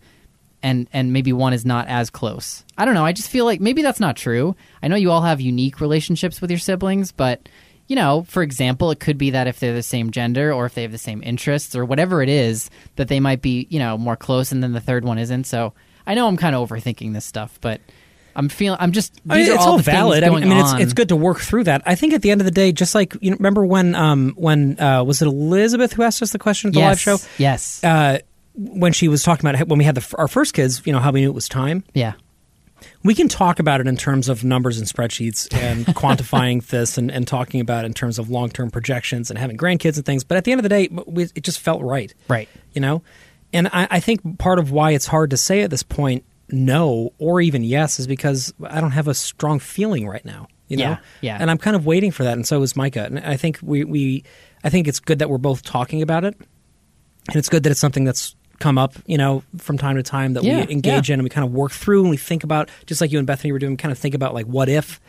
[0.62, 2.64] and and maybe one is not as close.
[2.78, 3.04] I don't know.
[3.04, 4.56] I just feel like maybe that's not true.
[4.82, 7.46] I know you all have unique relationships with your siblings, but
[7.88, 10.74] you know, for example, it could be that if they're the same gender or if
[10.74, 13.96] they have the same interests or whatever it is, that they might be, you know,
[13.96, 15.44] more close and then the third one isn't.
[15.44, 15.72] So
[16.06, 17.80] I know I'm kind of overthinking this stuff, but
[18.34, 20.24] I'm feeling, I'm just, these I mean, are it's all, all valid.
[20.24, 21.82] I mean, it's it's good to work through that.
[21.86, 24.34] I think at the end of the day, just like you know, remember when um
[24.36, 27.18] when uh was it Elizabeth who asked us the question at the live show?
[27.38, 27.82] Yes.
[27.82, 28.18] Uh,
[28.54, 31.12] when she was talking about when we had the, our first kids, you know how
[31.12, 31.84] we knew it was time.
[31.94, 32.14] yeah.
[33.02, 37.10] We can talk about it in terms of numbers and spreadsheets and quantifying this and,
[37.10, 40.24] and talking about it in terms of long term projections and having grandkids and things.
[40.24, 42.12] But at the end of the day, we, it just felt right.
[42.28, 42.48] Right.
[42.72, 43.02] You know?
[43.52, 47.12] And I, I think part of why it's hard to say at this point no
[47.18, 50.48] or even yes is because I don't have a strong feeling right now.
[50.68, 50.84] You know?
[50.84, 51.38] Yeah, yeah.
[51.40, 53.04] And I'm kind of waiting for that, and so is Micah.
[53.04, 54.24] And I think we, we
[54.64, 56.36] I think it's good that we're both talking about it.
[57.28, 60.34] And it's good that it's something that's come up, you know, from time to time
[60.34, 61.14] that Yeah, we engage yeah.
[61.14, 63.26] in and we kind of work through and we think about just like you and
[63.26, 65.00] Bethany were doing, kind of think about like what if.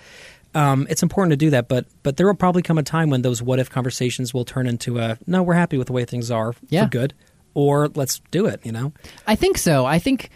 [0.56, 3.22] Um, it's important to do that, but but there will probably come a time when
[3.22, 6.32] those what if conversations will turn into a no, we're happy with the way things
[6.32, 6.86] are Yeah.
[6.86, 7.14] for good,
[7.54, 8.62] or let's do it.
[8.66, 8.94] You know,
[9.28, 9.86] I think so.
[9.86, 10.30] I think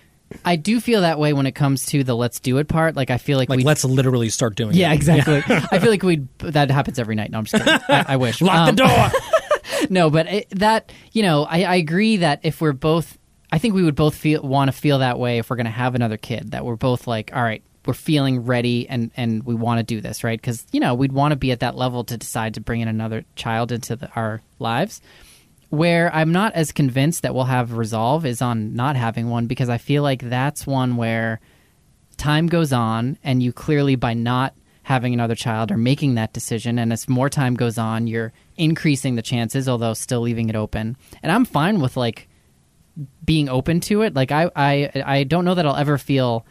[0.46, 2.96] I do feel that way when it comes to the let's do it part.
[2.96, 4.96] Like, I feel like, like we let's literally start doing Yeah, it.
[4.96, 5.42] exactly.
[5.72, 7.32] I feel like we that happens every night.
[7.32, 7.82] No, I'm just kidding.
[7.90, 8.42] I, I wish.
[8.42, 9.12] Lock Um, the door.
[9.90, 13.18] no, but it, that you know, I, I agree that if we're both,
[13.52, 15.72] I think we would both feel want to feel that way if we're going to
[15.72, 16.52] have another kid.
[16.52, 20.02] That we're both like, all right, we're feeling ready and and we want to do
[20.02, 20.40] this, right?
[20.40, 22.88] Because you know, we'd want to be at that level to decide to bring in
[22.88, 25.02] another child into the, our lives.
[25.70, 29.70] Where I'm not as convinced that we'll have resolve is on not having one because
[29.70, 31.40] I feel like that's one where
[32.18, 34.54] time goes on and you clearly by not
[34.92, 36.78] having another child or making that decision.
[36.78, 40.98] And as more time goes on you're increasing the chances although still leaving it open.
[41.24, 42.28] And i'm fine with like
[43.24, 44.14] being open to it.
[44.14, 46.46] Like i i, I don't know that i'll ever feel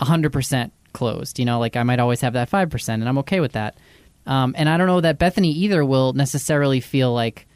[0.00, 1.60] 100% closed you know?
[1.60, 3.78] Like i might always have that 5% and i'm okay with that.
[4.26, 7.46] Um, and i don't know that bethany either will necessarily feel like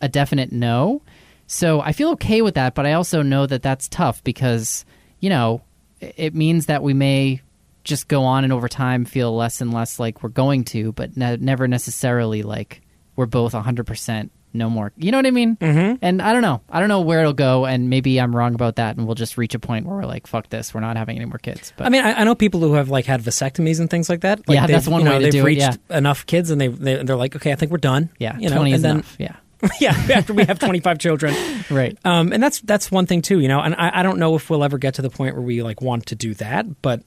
[0.00, 1.02] a definite no.
[1.46, 4.84] So i feel okay with that but i also know that that's tough because
[5.20, 5.62] you know
[6.00, 7.40] it it means that we may
[7.84, 11.16] just go on and over time feel less and less like we're going to, but
[11.16, 12.80] ne- never necessarily like
[13.16, 14.92] we're both 100% no more.
[14.96, 15.56] You know what I mean?
[15.56, 15.96] Mm-hmm.
[16.00, 16.62] And I don't know.
[16.70, 19.36] I don't know where it'll go, and maybe I'm wrong about that, and we'll just
[19.36, 21.72] reach a point where we're like, fuck this, we're not having any more kids.
[21.76, 24.20] But I mean, I, I know people who have like had vasectomies and things like
[24.20, 24.48] that.
[24.48, 25.98] Like Yeah, that's one you know, way to they've do it, reached yeah.
[25.98, 28.10] enough kids, and they, they they're like, okay, I think we're done.
[28.18, 29.16] yeah, you know, 20 and is then enough.
[29.18, 29.36] Yeah.
[29.80, 31.34] yeah, after we have 25 children.
[31.70, 31.96] Right.
[32.04, 33.60] Um, and that's that's one thing too, you know.
[33.60, 35.80] And I, I don't know if we'll ever get to the point where we like
[35.80, 37.02] want to do that, but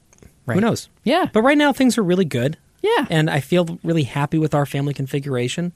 [0.54, 0.88] who knows?
[1.04, 1.26] Yeah.
[1.32, 3.06] But right now things are really good, Yeah.
[3.10, 5.72] and I feel really happy with our family configuration.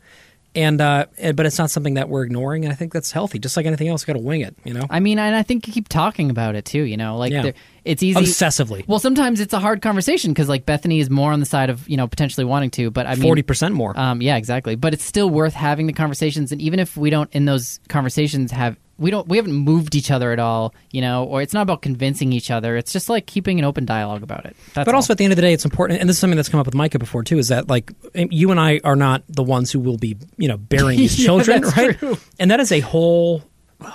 [0.54, 3.38] And uh, but it's not something that we're ignoring, and I think that's healthy.
[3.38, 5.42] Just like anything else, you got to wing it, you know, I mean, and I
[5.42, 6.82] think you keep talking about it too.
[6.82, 7.52] You know, like Yeah.
[7.86, 8.20] it's easy.
[8.20, 11.70] obsessively, well, sometimes it's a hard conversation because like Bethany is more on the side
[11.70, 13.98] of you know potentially wanting to, but I mean, forty percent more.
[13.98, 14.74] Um, yeah, exactly.
[14.74, 18.50] But it's still worth having the conversations, and even if we don't in those conversations
[18.52, 21.62] have we don't we haven't moved each other at all, you know, or it's not
[21.62, 22.76] about convincing each other.
[22.76, 24.56] It's just like keeping an open dialogue about it.
[24.74, 24.96] That's but all.
[24.96, 26.60] also at the end of the day, it's important, and this is something that's come
[26.60, 27.38] up with Micah before too.
[27.38, 30.56] Is that like you and I are not the ones who will be, you know,
[30.56, 31.98] bearing these Yeah, children, right?
[31.98, 32.16] true.
[32.38, 33.42] And that is a whole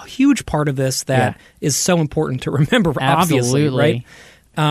[0.05, 1.83] huge part of this that is Yeah.
[1.95, 2.89] so important to remember.
[3.01, 3.79] Obviously, Absolutely.
[3.79, 4.03] right?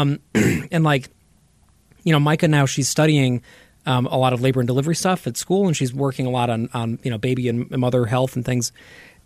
[0.01, 0.21] Um,
[0.71, 1.09] and like,
[2.05, 3.43] you know, Micah now she's studying.
[3.89, 6.51] Um, a lot of labor and delivery stuff at school, and she's working a lot
[6.51, 8.73] on, on you know baby and mother health and things.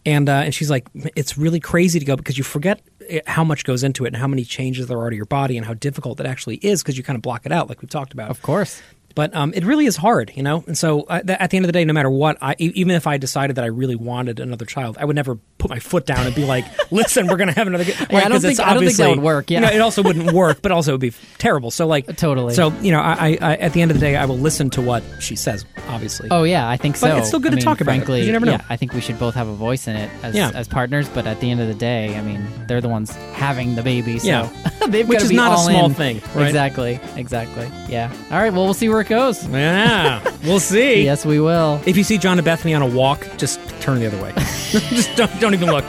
[0.07, 2.81] And uh, and she's like, it's really crazy to go because you forget
[3.27, 5.67] how much goes into it and how many changes there are to your body and
[5.67, 8.13] how difficult it actually is because you kind of block it out, like we've talked
[8.13, 8.31] about.
[8.31, 8.83] of course.
[9.15, 10.63] But um, it really is hard, you know.
[10.67, 12.73] And so uh, th- at the end of the day, no matter what, I, e-
[12.75, 15.79] even if I decided that I really wanted another child, I would never put my
[15.81, 17.97] foot down and be like, "Listen, we're going to have another." Kid.
[18.11, 19.59] Yeah, I don't think- I don't think that would work, yeah.
[19.61, 21.71] you know, it also wouldn't work, but also it would be terrible.
[21.71, 22.55] So like, Totally.
[22.55, 24.81] So you know, I, I, at the end of the day, I will listen to
[24.83, 25.65] what she says.
[25.89, 26.29] Obviously.
[26.31, 27.09] Oh yeah, I think so.
[27.09, 28.53] But it's still good I to mean, talk about it, frankly, you never know.
[28.53, 30.51] Yeah, I think we should both have a voice in it as Yeah.
[30.55, 31.09] as partners.
[31.09, 34.19] But at the end of the day, I mean, they're the ones having the baby,
[34.21, 34.49] so Yeah.
[35.05, 35.95] Which is not a small in.
[35.95, 36.47] thing, right?
[36.47, 37.69] Exactly, exactly.
[37.89, 38.13] Yeah.
[38.31, 38.53] All right.
[38.53, 39.47] Well, we'll see where it goes.
[39.49, 41.05] Yeah, we'll see.
[41.05, 41.81] Yes, we will.
[41.87, 44.33] If you see John and Bethany on a walk, just turn the other way.
[44.37, 45.85] just don't, don't even look.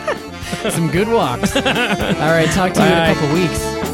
[0.71, 1.55] Some good walks.
[1.57, 2.49] All right.
[2.49, 3.90] Talk to you in a couple weeks.